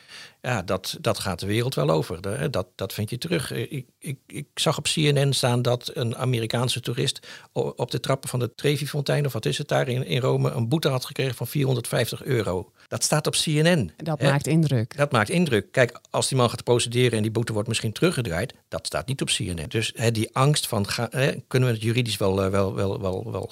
Ja, 0.42 0.62
dat, 0.62 0.96
dat 1.00 1.18
gaat 1.18 1.40
de 1.40 1.46
wereld 1.46 1.74
wel 1.74 1.90
over. 1.90 2.50
Dat, 2.50 2.66
dat 2.74 2.92
vind 2.92 3.10
je 3.10 3.18
terug. 3.18 3.52
Ik, 3.52 3.86
ik, 3.98 4.18
ik 4.26 4.46
zag 4.54 4.78
op 4.78 4.84
CNN 4.84 5.32
staan 5.32 5.62
dat 5.62 5.90
een 5.94 6.16
Amerikaanse 6.16 6.80
toerist 6.80 7.26
op 7.52 7.90
de 7.90 8.00
trappen 8.00 8.28
van 8.28 8.38
de 8.38 8.54
Trevi-fontein, 8.54 9.26
of 9.26 9.32
wat 9.32 9.46
is 9.46 9.58
het 9.58 9.68
daar 9.68 9.88
in, 9.88 10.06
in 10.06 10.20
Rome, 10.20 10.50
een 10.50 10.68
boete 10.68 10.88
had 10.88 11.04
gekregen 11.04 11.34
van 11.34 11.46
450 11.46 12.24
euro. 12.24 12.72
Dat 12.88 13.04
staat 13.04 13.26
op 13.26 13.32
CNN. 13.32 13.92
Dat 13.96 14.20
He, 14.20 14.30
maakt 14.30 14.46
indruk. 14.46 14.96
Dat 14.96 15.12
maakt 15.12 15.30
indruk. 15.30 15.72
Kijk, 15.72 16.00
als 16.10 16.28
die 16.28 16.36
man 16.36 16.50
gaat 16.50 16.64
procederen 16.64 17.12
en 17.16 17.22
die 17.22 17.30
boete 17.30 17.52
wordt 17.52 17.68
misschien 17.68 17.92
teruggedraaid, 17.92 18.54
dat 18.68 18.86
staat 18.86 19.06
niet 19.06 19.20
op 19.20 19.28
CNN. 19.28 19.68
Dus 19.68 19.92
he, 19.94 20.10
die 20.10 20.34
angst 20.34 20.66
van, 20.66 20.88
ga, 20.88 21.08
he, 21.10 21.32
kunnen 21.48 21.68
we 21.68 21.74
het 21.74 21.84
juridisch 21.84 22.16
wel, 22.16 22.50
wel, 22.50 22.74
wel, 22.74 23.00
wel, 23.00 23.32
wel 23.32 23.50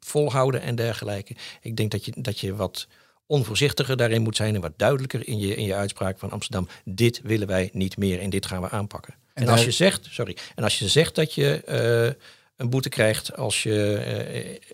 volhouden 0.00 0.60
en 0.60 0.74
dergelijke. 0.74 1.36
Ik 1.60 1.76
denk 1.76 1.90
dat 1.90 2.04
je, 2.04 2.12
dat 2.16 2.40
je 2.40 2.54
wat 2.54 2.86
onvoorzichtiger 3.26 3.96
daarin 3.96 4.22
moet 4.22 4.36
zijn 4.36 4.54
en 4.54 4.60
wat 4.60 4.72
duidelijker 4.76 5.28
in 5.28 5.38
je, 5.38 5.54
in 5.54 5.64
je 5.64 5.74
uitspraak 5.74 6.18
van 6.18 6.30
Amsterdam. 6.30 6.68
Dit 6.84 7.20
willen 7.22 7.46
wij 7.46 7.70
niet 7.72 7.96
meer 7.96 8.20
en 8.20 8.30
dit 8.30 8.46
gaan 8.46 8.62
we 8.62 8.70
aanpakken. 8.70 9.14
En, 9.34 9.42
en 9.42 9.48
als 9.48 9.64
je 9.64 9.70
zegt, 9.70 10.06
sorry, 10.10 10.36
en 10.54 10.64
als 10.64 10.78
je 10.78 10.88
zegt 10.88 11.14
dat 11.14 11.34
je 11.34 11.62
uh, 11.68 12.22
een 12.56 12.70
boete 12.70 12.88
krijgt 12.88 13.36
als 13.36 13.62
je 13.62 14.02
uh, 14.32 14.70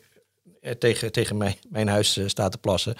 tegen, 0.78 1.12
tegen 1.12 1.36
mijn, 1.36 1.56
mijn 1.68 1.88
huis 1.88 2.16
uh, 2.16 2.28
staat 2.28 2.52
te 2.52 2.58
plassen, 2.58 2.94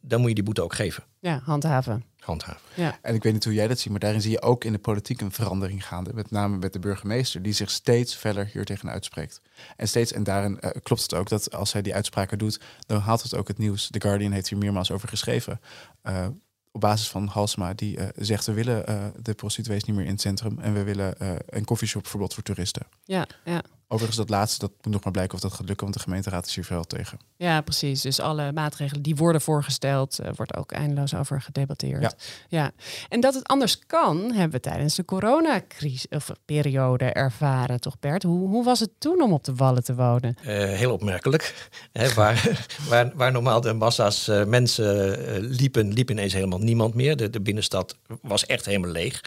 dan 0.00 0.20
moet 0.20 0.28
je 0.28 0.34
die 0.34 0.44
boete 0.44 0.62
ook 0.62 0.74
geven. 0.74 1.04
Ja, 1.20 1.40
handhaven. 1.44 2.04
Handhaven. 2.18 2.60
Ja. 2.74 2.98
En 3.02 3.14
ik 3.14 3.22
weet 3.22 3.32
niet 3.32 3.44
hoe 3.44 3.54
jij 3.54 3.68
dat 3.68 3.78
ziet, 3.78 3.90
maar 3.90 4.00
daarin 4.00 4.20
zie 4.20 4.30
je 4.30 4.42
ook 4.42 4.64
in 4.64 4.72
de 4.72 4.78
politiek 4.78 5.20
een 5.20 5.32
verandering 5.32 5.86
gaande. 5.86 6.14
Met 6.14 6.30
name 6.30 6.56
met 6.56 6.72
de 6.72 6.78
burgemeester, 6.78 7.42
die 7.42 7.52
zich 7.52 7.70
steeds 7.70 8.16
verder 8.16 8.50
hier 8.52 8.64
tegen 8.64 8.90
uitspreekt. 8.90 9.40
En 9.76 9.88
steeds, 9.88 10.12
en 10.12 10.24
daarin 10.24 10.58
uh, 10.60 10.70
klopt 10.82 11.02
het 11.02 11.14
ook 11.14 11.28
dat 11.28 11.54
als 11.54 11.72
hij 11.72 11.82
die 11.82 11.94
uitspraken 11.94 12.38
doet, 12.38 12.60
dan 12.86 13.00
haalt 13.00 13.22
het 13.22 13.34
ook 13.34 13.48
het 13.48 13.58
nieuws. 13.58 13.90
The 13.90 14.00
Guardian 14.00 14.32
heeft 14.32 14.48
hier 14.48 14.58
meermaals 14.58 14.90
over 14.90 15.08
geschreven. 15.08 15.60
Uh, 16.04 16.26
op 16.72 16.80
basis 16.80 17.08
van 17.08 17.26
Halsma, 17.26 17.74
die 17.74 17.98
uh, 17.98 18.06
zegt 18.16 18.46
we 18.46 18.52
willen 18.52 19.12
de 19.22 19.34
prostituees 19.34 19.84
niet 19.84 19.96
meer 19.96 20.04
in 20.04 20.10
het 20.10 20.20
centrum 20.20 20.58
en 20.58 20.74
we 20.74 20.82
willen 20.82 21.14
een 21.46 21.64
koffieshopverbod 21.64 22.34
voor 22.34 22.42
toeristen. 22.42 22.86
Ja, 23.04 23.26
ja. 23.44 23.62
Overigens, 23.88 24.18
dat 24.18 24.30
laatste, 24.30 24.58
dat 24.58 24.70
moet 24.82 24.92
nog 24.92 25.04
maar 25.04 25.12
blijken 25.12 25.34
of 25.34 25.40
dat 25.40 25.52
gaat 25.52 25.66
lukken, 25.66 25.84
want 25.84 25.96
de 25.96 26.02
gemeenteraad 26.02 26.46
is 26.46 26.54
hier 26.54 26.64
veel 26.64 26.84
tegen. 26.84 27.18
Ja, 27.36 27.60
precies. 27.60 28.00
Dus 28.00 28.20
alle 28.20 28.52
maatregelen 28.52 29.02
die 29.02 29.16
worden 29.16 29.40
voorgesteld, 29.40 30.20
uh, 30.20 30.28
wordt 30.36 30.56
ook 30.56 30.72
eindeloos 30.72 31.14
over 31.14 31.40
gedebatteerd. 31.40 32.02
Ja. 32.02 32.12
ja. 32.48 32.70
En 33.08 33.20
dat 33.20 33.34
het 33.34 33.46
anders 33.46 33.78
kan, 33.78 34.32
hebben 34.32 34.50
we 34.50 34.60
tijdens 34.60 34.94
de 34.94 35.04
coronacrisis 35.04 36.08
of 36.08 36.30
periode 36.44 37.04
ervaren, 37.04 37.80
toch 37.80 37.98
Bert? 37.98 38.22
Hoe, 38.22 38.48
hoe 38.48 38.64
was 38.64 38.80
het 38.80 38.90
toen 38.98 39.22
om 39.22 39.32
op 39.32 39.44
de 39.44 39.54
Wallen 39.54 39.84
te 39.84 39.94
wonen? 39.94 40.36
Uh, 40.40 40.46
heel 40.64 40.92
opmerkelijk. 40.92 41.70
Hè, 41.92 42.14
waar, 42.14 42.66
waar, 42.88 43.12
waar 43.14 43.32
normaal 43.32 43.60
de 43.60 43.72
massa's 43.72 44.28
uh, 44.28 44.44
mensen 44.44 45.38
liepen, 45.40 45.92
liep 45.92 46.10
ineens 46.10 46.32
helemaal 46.32 46.58
niemand 46.58 46.94
meer. 46.94 47.16
De, 47.16 47.30
de 47.30 47.40
binnenstad 47.40 47.96
was 48.22 48.46
echt 48.46 48.64
helemaal 48.64 48.90
leeg. 48.90 49.20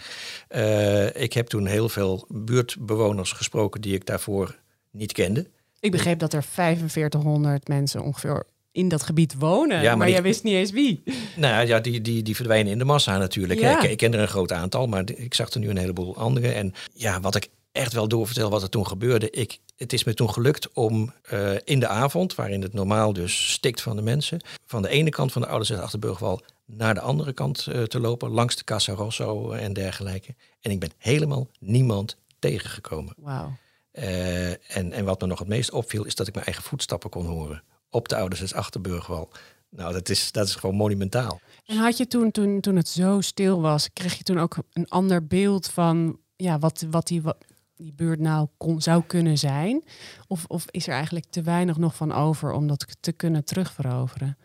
ik 1.14 1.32
heb 1.32 1.46
toen 1.46 1.66
heel 1.66 1.88
veel 1.88 2.24
buurtbewoners 2.28 3.32
gesproken 3.32 3.80
die 3.80 3.94
ik 3.94 4.06
daarvoor 4.06 4.49
niet 4.90 5.12
kende. 5.12 5.46
Ik 5.80 5.90
begreep 5.90 6.18
dat 6.18 6.32
er 6.32 6.42
4500 6.42 7.68
mensen 7.68 8.02
ongeveer 8.02 8.46
in 8.72 8.88
dat 8.88 9.02
gebied 9.02 9.34
wonen, 9.38 9.76
Ja, 9.76 9.82
maar, 9.88 9.96
maar 9.96 10.06
die- 10.06 10.14
jij 10.14 10.24
wist 10.24 10.42
niet 10.42 10.54
eens 10.54 10.70
wie. 10.70 11.02
Nou 11.36 11.66
ja, 11.66 11.80
die, 11.80 12.00
die, 12.00 12.22
die 12.22 12.36
verdwijnen 12.36 12.72
in 12.72 12.78
de 12.78 12.84
massa 12.84 13.18
natuurlijk. 13.18 13.60
Ja. 13.60 13.82
Ik, 13.82 13.90
ik 13.90 13.96
ken 13.96 14.14
er 14.14 14.20
een 14.20 14.28
groot 14.28 14.52
aantal, 14.52 14.86
maar 14.86 15.10
ik 15.14 15.34
zag 15.34 15.50
er 15.50 15.60
nu 15.60 15.68
een 15.70 15.76
heleboel 15.76 16.16
andere. 16.16 16.48
En 16.52 16.72
ja, 16.94 17.20
wat 17.20 17.34
ik 17.34 17.48
echt 17.72 17.92
wel 17.92 18.08
doorvertel 18.08 18.50
wat 18.50 18.62
er 18.62 18.68
toen 18.68 18.86
gebeurde. 18.86 19.30
Ik, 19.30 19.58
het 19.76 19.92
is 19.92 20.04
me 20.04 20.14
toen 20.14 20.30
gelukt 20.32 20.72
om 20.72 21.12
eh, 21.22 21.50
in 21.64 21.80
de 21.80 21.86
avond, 21.88 22.34
waarin 22.34 22.62
het 22.62 22.72
normaal 22.72 23.12
dus 23.12 23.52
stikt 23.52 23.80
van 23.82 23.96
de 23.96 24.02
mensen, 24.02 24.40
van 24.66 24.82
de 24.82 24.88
ene 24.88 25.10
kant 25.10 25.32
van 25.32 25.42
de 25.42 25.48
Oude 25.48 25.80
Achterburgwal 25.80 26.40
naar 26.66 26.94
de 26.94 27.00
andere 27.00 27.32
kant 27.32 27.66
eh, 27.66 27.82
te 27.82 28.00
lopen, 28.00 28.30
langs 28.30 28.56
de 28.56 28.64
Casa 28.64 28.92
Rosso 28.92 29.50
en 29.50 29.72
dergelijke. 29.72 30.34
En 30.60 30.70
ik 30.70 30.80
ben 30.80 30.90
helemaal 30.98 31.48
niemand 31.58 32.16
tegengekomen. 32.38 33.14
Wauw. 33.16 33.52
Eh, 33.90 34.76
en, 34.76 34.92
en 34.92 35.04
wat 35.04 35.20
me 35.20 35.26
nog 35.26 35.38
het 35.38 35.48
meest 35.48 35.70
opviel, 35.70 36.04
is 36.04 36.14
dat 36.14 36.26
ik 36.26 36.34
mijn 36.34 36.46
eigen 36.46 36.64
voetstappen 36.64 37.10
kon 37.10 37.26
horen. 37.26 37.62
Op 37.90 38.08
de 38.08 38.16
Oude 38.16 38.54
Achterburgwal. 38.54 39.30
Nou, 39.70 39.92
dat 39.92 40.08
is, 40.08 40.32
dat 40.32 40.46
is 40.46 40.54
gewoon 40.54 40.76
monumentaal. 40.76 41.40
En 41.66 41.76
had 41.76 41.96
je 41.96 42.06
toen, 42.06 42.30
toen, 42.30 42.60
toen 42.60 42.76
het 42.76 42.88
zo 42.88 43.20
stil 43.20 43.60
was, 43.60 43.92
kreeg 43.92 44.14
je 44.14 44.22
toen 44.22 44.38
ook 44.38 44.56
een 44.72 44.88
ander 44.88 45.26
beeld 45.26 45.66
van 45.66 46.18
ja, 46.36 46.58
wat, 46.58 46.84
wat 46.90 47.06
die, 47.06 47.22
wat 47.22 47.36
die 47.76 47.92
buurt 47.92 48.20
nou 48.20 48.48
kon, 48.56 48.82
zou 48.82 49.02
kunnen 49.06 49.38
zijn? 49.38 49.84
Of, 50.26 50.44
of 50.46 50.64
is 50.70 50.86
er 50.86 50.94
eigenlijk 50.94 51.26
te 51.30 51.42
weinig 51.42 51.76
nog 51.76 51.96
van 51.96 52.12
over 52.12 52.52
om 52.52 52.66
dat 52.66 52.86
te 53.00 53.12
kunnen 53.12 53.44
terugveroveren? 53.44 54.38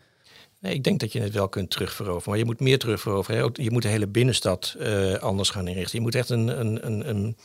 Nee, 0.60 0.74
ik 0.74 0.84
denk 0.84 1.00
dat 1.00 1.12
je 1.12 1.20
het 1.20 1.32
wel 1.32 1.48
kunt 1.48 1.70
terugveroveren. 1.70 2.30
Maar 2.30 2.38
je 2.38 2.44
moet 2.44 2.60
meer 2.60 2.78
terugveroveren. 2.78 3.50
Je 3.52 3.70
moet 3.70 3.82
de 3.82 3.88
hele 3.88 4.08
binnenstad 4.08 4.76
uh, 4.78 5.14
anders 5.14 5.50
gaan 5.50 5.68
inrichten. 5.68 5.98
Je 5.98 6.04
moet 6.04 6.14
echt 6.14 6.30
een, 6.30 6.60
een, 6.60 6.86
een, 6.86 7.08
een 7.08 7.36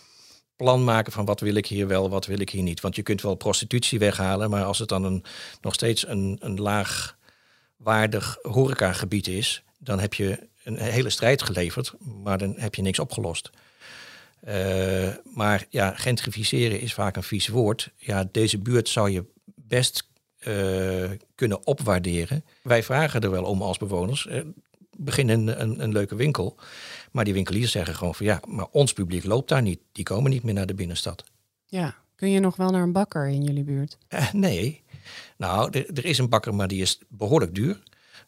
plan 0.61 0.83
maken 0.83 1.11
van 1.11 1.25
wat 1.25 1.39
wil 1.39 1.55
ik 1.55 1.65
hier 1.65 1.87
wel, 1.87 2.09
wat 2.09 2.25
wil 2.25 2.39
ik 2.39 2.49
hier 2.49 2.63
niet. 2.63 2.81
Want 2.81 2.95
je 2.95 3.01
kunt 3.01 3.21
wel 3.21 3.35
prostitutie 3.35 3.99
weghalen, 3.99 4.49
maar 4.49 4.63
als 4.63 4.79
het 4.79 4.89
dan 4.89 5.03
een, 5.03 5.23
nog 5.61 5.73
steeds 5.73 6.07
een, 6.07 6.37
een 6.39 6.61
laagwaardig 6.61 8.37
horecagebied 8.41 9.27
is, 9.27 9.63
dan 9.79 9.99
heb 9.99 10.13
je 10.13 10.47
een 10.63 10.77
hele 10.77 11.09
strijd 11.09 11.41
geleverd, 11.41 11.93
maar 12.23 12.37
dan 12.37 12.53
heb 12.57 12.75
je 12.75 12.81
niks 12.81 12.99
opgelost. 12.99 13.49
Uh, 14.47 15.09
maar 15.23 15.65
ja, 15.69 15.93
gentrificeren 15.95 16.79
is 16.79 16.93
vaak 16.93 17.15
een 17.15 17.23
vies 17.23 17.47
woord. 17.47 17.91
Ja, 17.97 18.27
deze 18.31 18.57
buurt 18.57 18.89
zou 18.89 19.09
je 19.09 19.25
best 19.55 20.09
uh, 20.47 21.09
kunnen 21.35 21.67
opwaarderen. 21.67 22.45
Wij 22.61 22.83
vragen 22.83 23.21
er 23.21 23.31
wel 23.31 23.43
om 23.43 23.61
als 23.61 23.77
bewoners. 23.77 24.25
Uh, 24.25 24.41
begin 24.97 25.29
een, 25.29 25.61
een, 25.61 25.83
een, 25.83 25.91
leuke 25.91 26.15
winkel. 26.15 26.55
Maar 27.11 27.23
die 27.23 27.33
winkeliers 27.33 27.71
zeggen 27.71 27.95
gewoon 27.95 28.15
van 28.15 28.25
ja, 28.25 28.39
maar 28.47 28.67
ons 28.71 28.93
publiek 28.93 29.23
loopt 29.23 29.49
daar 29.49 29.61
niet. 29.61 29.79
Die 29.91 30.03
komen 30.03 30.31
niet 30.31 30.43
meer 30.43 30.53
naar 30.53 30.65
de 30.65 30.73
binnenstad. 30.73 31.23
Ja, 31.65 31.95
kun 32.15 32.29
je 32.29 32.39
nog 32.39 32.55
wel 32.55 32.69
naar 32.69 32.83
een 32.83 32.91
bakker 32.91 33.27
in 33.27 33.43
jullie 33.43 33.63
buurt? 33.63 33.97
Uh, 34.09 34.31
nee. 34.33 34.83
Nou, 35.37 35.69
er, 35.79 35.85
er, 35.93 36.05
is 36.05 36.17
een 36.17 36.29
bakker, 36.29 36.55
maar 36.55 36.67
die 36.67 36.81
is 36.81 36.99
behoorlijk 37.07 37.55
duur. 37.55 37.83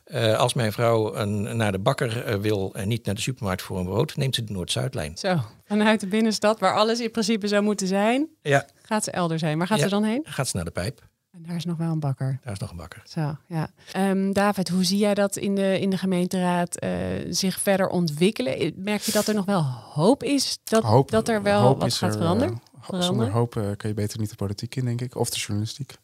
Uh, 0.05 0.37
als 0.37 0.53
mijn 0.53 0.71
vrouw 0.71 1.15
een, 1.15 1.57
naar 1.57 1.71
de 1.71 1.79
bakker 1.79 2.29
uh, 2.29 2.35
wil 2.35 2.73
en 2.73 2.87
niet 2.87 3.05
naar 3.05 3.15
de 3.15 3.21
supermarkt 3.21 3.61
voor 3.61 3.77
een 3.77 3.85
brood, 3.85 4.15
neemt 4.15 4.35
ze 4.35 4.43
de 4.43 4.53
Noord-Zuidlijn. 4.53 5.17
Zo, 5.17 5.39
vanuit 5.65 5.99
de 5.99 6.07
binnenstad, 6.07 6.59
waar 6.59 6.75
alles 6.75 6.99
in 6.99 7.11
principe 7.11 7.47
zou 7.47 7.63
moeten 7.63 7.87
zijn, 7.87 8.27
ja. 8.41 8.65
gaat 8.81 9.03
ze 9.03 9.11
elders 9.11 9.41
heen. 9.41 9.57
Waar 9.57 9.67
gaat 9.67 9.77
ja. 9.77 9.83
ze 9.83 9.89
dan 9.89 10.03
heen? 10.03 10.21
Gaat 10.23 10.47
ze 10.47 10.55
naar 10.55 10.65
de 10.65 10.71
pijp. 10.71 11.01
En 11.33 11.43
daar 11.43 11.55
is 11.55 11.65
nog 11.65 11.77
wel 11.77 11.91
een 11.91 11.99
bakker. 11.99 12.39
Daar 12.43 12.53
is 12.53 12.59
nog 12.59 12.71
een 12.71 12.77
bakker. 12.77 13.01
Zo, 13.05 13.37
ja. 13.47 13.69
Um, 13.95 14.33
David, 14.33 14.69
hoe 14.69 14.83
zie 14.83 14.97
jij 14.97 15.13
dat 15.13 15.35
in 15.35 15.55
de, 15.55 15.79
in 15.79 15.89
de 15.89 15.97
gemeenteraad 15.97 16.83
uh, 16.83 16.89
zich 17.29 17.59
verder 17.59 17.87
ontwikkelen? 17.87 18.73
Merk 18.75 19.01
je 19.01 19.11
dat 19.11 19.27
er 19.27 19.33
nog 19.33 19.45
wel 19.45 19.63
hoop 19.63 20.23
is 20.23 20.59
dat, 20.63 20.83
hoop, 20.83 21.11
dat 21.11 21.27
er 21.27 21.41
wel 21.41 21.61
hoop 21.61 21.79
wat 21.79 21.93
gaat 21.93 22.13
er, 22.13 22.17
veranderen? 22.17 22.61
Uh, 22.91 23.01
zonder 23.01 23.31
hoop 23.31 23.55
uh, 23.55 23.63
kan 23.77 23.89
je 23.89 23.95
beter 23.95 24.19
niet 24.19 24.29
de 24.29 24.35
politiek 24.35 24.75
in, 24.75 24.85
denk 24.85 25.01
ik. 25.01 25.15
Of 25.15 25.29
de 25.29 25.39
journalistiek. 25.39 25.95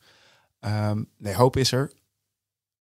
Um, 0.60 1.10
nee, 1.18 1.36
hoop 1.36 1.58
is 1.58 1.72
er. 1.72 1.92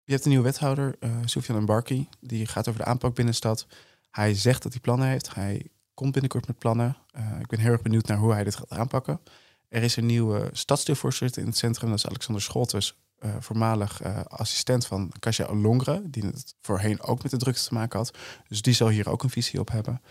Je 0.04 0.12
hebt 0.12 0.24
een 0.24 0.30
nieuwe 0.30 0.44
wethouder, 0.44 0.96
uh, 1.00 1.10
Soufiane 1.24 1.60
Mbarki. 1.60 2.08
Die 2.20 2.46
gaat 2.46 2.68
over 2.68 2.80
de 2.80 2.86
aanpak 2.86 3.14
binnenstad. 3.14 3.66
Hij 4.10 4.34
zegt 4.34 4.62
dat 4.62 4.72
hij 4.72 4.80
plannen 4.80 5.08
heeft. 5.08 5.34
Hij 5.34 5.66
komt 5.94 6.12
binnenkort 6.12 6.46
met 6.46 6.58
plannen. 6.58 6.96
ik 7.40 7.46
ben 7.46 7.58
heel 7.58 7.72
erg 7.72 7.82
benieuwd 7.82 8.06
naar 8.06 8.18
hoe 8.18 8.32
hij 8.32 8.44
dit 8.44 8.56
gaat 8.56 8.70
aanpakken. 8.70 9.20
Er 9.68 9.82
is 9.82 9.96
een 9.96 10.06
nieuwe 10.06 10.48
stadsdeelvoorzitter 10.52 11.42
in 11.42 11.48
het 11.48 11.56
centrum. 11.56 11.88
Dat 11.88 11.98
is 11.98 12.06
Alexander 12.06 12.42
Scholtes, 12.42 12.96
uh, 13.20 13.30
voormalig 13.38 14.02
uh, 14.04 14.20
assistent 14.24 14.86
van 14.86 15.12
Kasia 15.18 15.46
Olongre. 15.46 16.02
Die 16.04 16.26
het 16.26 16.54
voorheen 16.60 17.02
ook 17.02 17.22
met 17.22 17.30
de 17.30 17.36
drukte 17.36 17.62
te 17.62 17.74
maken 17.74 17.98
had. 17.98 18.18
Dus 18.48 18.62
die 18.62 18.74
zal 18.74 18.88
hier 18.88 19.08
ook 19.08 19.22
een 19.22 19.30
visie 19.30 19.60
op 19.60 19.70
hebben. 19.70 20.02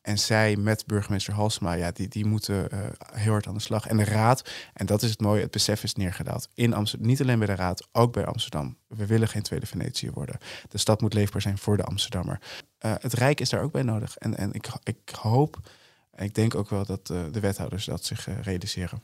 En 0.00 0.18
zij 0.18 0.56
met 0.56 0.86
burgemeester 0.86 1.34
Halsema, 1.34 1.72
ja, 1.72 1.90
die, 1.90 2.08
die 2.08 2.24
moeten 2.24 2.68
uh, 2.72 2.80
heel 3.12 3.32
hard 3.32 3.46
aan 3.46 3.54
de 3.54 3.60
slag. 3.60 3.86
En 3.86 3.96
de 3.96 4.04
raad, 4.04 4.50
en 4.72 4.86
dat 4.86 5.02
is 5.02 5.10
het 5.10 5.20
mooie, 5.20 5.42
het 5.42 5.50
besef 5.50 5.82
is 5.82 5.94
neergedaald. 5.94 6.48
In 6.54 6.72
Amsterdam, 6.72 7.08
niet 7.08 7.20
alleen 7.20 7.38
bij 7.38 7.46
de 7.46 7.54
raad, 7.54 7.88
ook 7.92 8.12
bij 8.12 8.26
Amsterdam. 8.26 8.76
We 8.88 9.06
willen 9.06 9.28
geen 9.28 9.42
tweede 9.42 9.66
Venetië 9.66 10.10
worden. 10.10 10.38
De 10.68 10.78
stad 10.78 11.00
moet 11.00 11.14
leefbaar 11.14 11.40
zijn 11.40 11.58
voor 11.58 11.76
de 11.76 11.84
Amsterdammer. 11.84 12.40
het 12.78 13.12
Rijk 13.12 13.40
is 13.40 13.48
daar 13.48 13.62
ook 13.62 13.72
bij 13.72 13.82
nodig. 13.82 14.16
En, 14.16 14.36
en 14.36 14.52
ik, 14.52 14.66
ik 14.82 15.10
hoop 15.20 15.60
en 16.16 16.24
ik 16.24 16.34
denk 16.34 16.54
ook 16.54 16.70
wel 16.70 16.84
dat 16.84 17.10
uh, 17.12 17.22
de 17.30 17.40
wethouders 17.40 17.84
dat 17.84 18.04
zich 18.04 18.26
uh, 18.26 18.40
realiseren. 18.42 19.02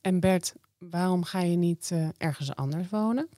En 0.00 0.20
Bert, 0.20 0.54
waarom 0.78 1.24
ga 1.24 1.40
je 1.40 1.56
niet 1.56 1.90
uh, 1.92 2.08
ergens 2.16 2.54
anders 2.54 2.88
wonen? 2.88 3.28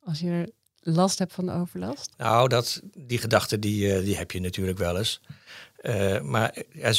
Als 0.00 0.20
je 0.20 0.52
last 0.80 1.18
hebt 1.18 1.32
van 1.32 1.46
de 1.46 1.52
overlast? 1.52 2.14
Nou, 2.16 2.48
dat, 2.48 2.82
die 2.94 3.18
gedachte 3.18 3.58
die, 3.58 4.02
die 4.02 4.16
heb 4.16 4.30
je 4.30 4.40
natuurlijk 4.40 4.78
wel 4.78 4.98
eens. 4.98 5.20
maar 6.22 6.62
ja, 6.72 6.92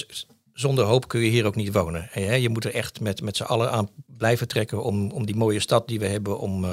zonder 0.53 0.85
hoop 0.85 1.07
kun 1.07 1.21
je 1.21 1.29
hier 1.29 1.45
ook 1.45 1.55
niet 1.55 1.73
wonen. 1.73 2.07
Hè? 2.11 2.33
Je 2.33 2.49
moet 2.49 2.65
er 2.65 2.73
echt 2.73 2.99
met, 2.99 3.21
met 3.21 3.37
z'n 3.37 3.43
allen 3.43 3.71
aan 3.71 3.89
blijven 4.05 4.47
trekken 4.47 4.83
om, 4.83 5.11
om 5.11 5.25
die 5.25 5.35
mooie 5.35 5.59
stad 5.59 5.87
die 5.87 5.99
we 5.99 6.07
hebben, 6.07 6.39
om, 6.39 6.65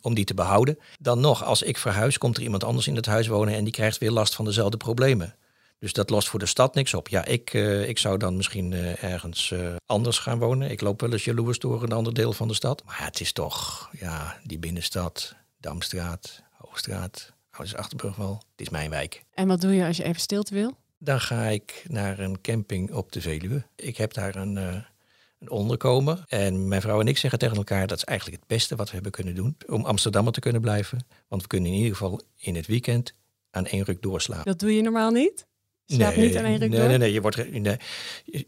om 0.00 0.14
die 0.14 0.24
te 0.24 0.34
behouden. 0.34 0.78
Dan 0.98 1.20
nog, 1.20 1.44
als 1.44 1.62
ik 1.62 1.78
verhuis, 1.78 2.18
komt 2.18 2.36
er 2.36 2.42
iemand 2.42 2.64
anders 2.64 2.86
in 2.86 2.96
het 2.96 3.06
huis 3.06 3.26
wonen 3.26 3.54
en 3.54 3.64
die 3.64 3.72
krijgt 3.72 3.98
weer 3.98 4.10
last 4.10 4.34
van 4.34 4.44
dezelfde 4.44 4.76
problemen. 4.76 5.34
Dus 5.82 5.92
dat 5.92 6.10
lost 6.10 6.28
voor 6.28 6.38
de 6.38 6.46
stad 6.46 6.74
niks 6.74 6.94
op. 6.94 7.08
Ja, 7.08 7.24
ik, 7.24 7.52
uh, 7.52 7.88
ik 7.88 7.98
zou 7.98 8.18
dan 8.18 8.36
misschien 8.36 8.72
uh, 8.72 9.02
ergens 9.02 9.50
uh, 9.50 9.74
anders 9.86 10.18
gaan 10.18 10.38
wonen. 10.38 10.70
Ik 10.70 10.80
loop 10.80 11.00
wel 11.00 11.12
eens 11.12 11.24
jaloers 11.24 11.58
door 11.58 11.82
een 11.82 11.92
ander 11.92 12.14
deel 12.14 12.32
van 12.32 12.48
de 12.48 12.54
stad. 12.54 12.82
Maar 12.84 13.04
het 13.04 13.20
is 13.20 13.32
toch, 13.32 13.88
ja, 13.98 14.40
die 14.44 14.58
binnenstad, 14.58 15.34
Damstraat, 15.60 16.42
Hoogstraat, 16.50 17.32
Ouders 17.50 17.76
Achterburgwal. 17.76 18.42
Het 18.50 18.60
is 18.60 18.68
mijn 18.68 18.90
wijk. 18.90 19.24
En 19.34 19.48
wat 19.48 19.60
doe 19.60 19.74
je 19.74 19.86
als 19.86 19.96
je 19.96 20.04
even 20.04 20.20
stilte 20.20 20.54
wil? 20.54 20.76
Dan 20.98 21.20
ga 21.20 21.46
ik 21.46 21.84
naar 21.88 22.18
een 22.18 22.40
camping 22.40 22.92
op 22.92 23.12
de 23.12 23.20
Veluwe. 23.20 23.64
Ik 23.76 23.96
heb 23.96 24.12
daar 24.12 24.36
een, 24.36 24.56
een 24.56 25.50
onderkomen. 25.50 26.24
En 26.28 26.68
mijn 26.68 26.80
vrouw 26.80 27.00
en 27.00 27.08
ik 27.08 27.18
zeggen 27.18 27.38
tegen 27.38 27.56
elkaar... 27.56 27.86
dat 27.86 27.96
is 27.96 28.04
eigenlijk 28.04 28.38
het 28.38 28.48
beste 28.48 28.76
wat 28.76 28.86
we 28.86 28.94
hebben 28.94 29.12
kunnen 29.12 29.34
doen... 29.34 29.56
om 29.66 29.84
Amsterdammer 29.84 30.32
te 30.32 30.40
kunnen 30.40 30.60
blijven. 30.60 31.06
Want 31.28 31.42
we 31.42 31.48
kunnen 31.48 31.70
in 31.70 31.76
ieder 31.76 31.92
geval 31.92 32.20
in 32.36 32.54
het 32.54 32.66
weekend 32.66 33.14
aan 33.50 33.66
één 33.66 33.84
ruk 33.84 34.02
doorslaan. 34.02 34.42
Dat 34.44 34.58
doe 34.58 34.76
je 34.76 34.82
normaal 34.82 35.10
niet? 35.10 35.46
Nee, 35.86 36.16
niet 36.16 36.36
aan 36.36 36.44
één 36.44 36.58
ruk 36.58 36.70
nee, 36.70 36.78
door? 36.78 36.88
nee, 36.88 36.98
nee, 36.98 37.12
je 37.12 37.20
wordt, 37.20 37.50
nee, 37.50 37.76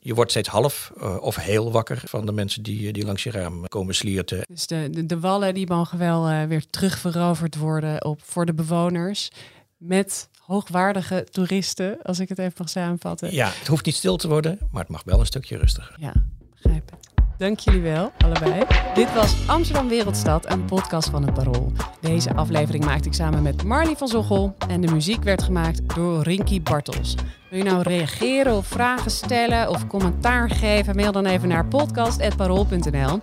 je 0.01 0.15
wordt 0.15 0.31
steeds 0.31 0.49
half 0.49 0.93
uh, 0.99 1.17
of 1.21 1.37
heel 1.37 1.73
wakker 1.73 2.03
van 2.05 2.27
de 2.27 2.33
mensen 2.33 2.63
die, 2.63 2.93
die 2.93 3.05
langs 3.05 3.23
je 3.23 3.31
raam 3.31 3.69
komen 3.69 3.95
slierten. 3.95 4.41
Dus 4.49 4.67
de, 4.67 4.89
de, 4.91 5.07
de 5.07 5.21
wallen 5.21 5.55
die 5.55 5.67
mogen 5.67 5.99
wel 5.99 6.31
uh, 6.31 6.45
weer 6.45 6.65
terugveroverd 6.71 7.57
worden 7.57 8.05
op, 8.05 8.21
voor 8.23 8.47
de 8.47 8.55
bewoners. 8.55 9.31
Met 9.77 10.29
hoogwaardige 10.39 11.27
toeristen, 11.31 12.03
als 12.03 12.19
ik 12.19 12.29
het 12.29 12.39
even 12.39 12.53
mag 12.59 12.69
samenvatten. 12.69 13.35
Ja, 13.35 13.51
het 13.59 13.67
hoeft 13.67 13.87
niet 13.87 13.95
stil 13.95 14.17
te 14.17 14.29
worden, 14.29 14.59
maar 14.71 14.83
het 14.83 14.91
mag 14.91 15.03
wel 15.05 15.21
een 15.21 15.27
stukje 15.27 15.57
rustiger. 15.57 15.97
Ja, 15.99 16.13
begrijp 16.51 16.91
het. 16.91 17.14
Dank 17.39 17.59
jullie 17.59 17.81
wel, 17.81 18.13
allebei. 18.19 18.65
Dit 18.95 19.15
was 19.15 19.49
Amsterdam 19.49 19.89
Wereldstad, 19.89 20.51
een 20.51 20.65
podcast 20.65 21.09
van 21.09 21.25
het 21.25 21.35
Parool. 21.35 21.73
Deze 22.01 22.35
aflevering 22.35 22.85
maakte 22.85 23.09
ik 23.09 23.15
samen 23.15 23.43
met 23.43 23.65
Marley 23.65 23.97
van 23.97 24.09
Zochel 24.09 24.55
en 24.69 24.81
de 24.81 24.93
muziek 24.93 25.23
werd 25.23 25.43
gemaakt 25.43 25.95
door 25.95 26.23
Rinky 26.23 26.63
Bartels. 26.63 27.15
Wil 27.51 27.59
je 27.59 27.65
nou 27.65 27.83
reageren 27.83 28.57
of 28.57 28.67
vragen 28.67 29.11
stellen 29.11 29.69
of 29.69 29.87
commentaar 29.87 30.51
geven? 30.51 30.97
Mail 30.97 31.13
dan 31.13 31.27
even 31.27 31.49
naar 31.49 31.67
podcast.parool.nl. 31.67 33.21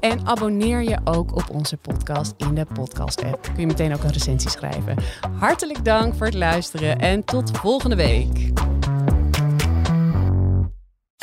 En 0.00 0.26
abonneer 0.26 0.82
je 0.82 0.98
ook 1.04 1.36
op 1.36 1.50
onze 1.50 1.76
podcast 1.76 2.34
in 2.36 2.54
de 2.54 2.66
podcast-app. 2.74 3.42
Kun 3.42 3.60
je 3.60 3.66
meteen 3.66 3.94
ook 3.94 4.02
een 4.02 4.12
recensie 4.12 4.50
schrijven. 4.50 4.96
Hartelijk 5.38 5.84
dank 5.84 6.14
voor 6.14 6.26
het 6.26 6.34
luisteren 6.34 6.98
en 6.98 7.24
tot 7.24 7.58
volgende 7.58 7.96
week. 7.96 8.52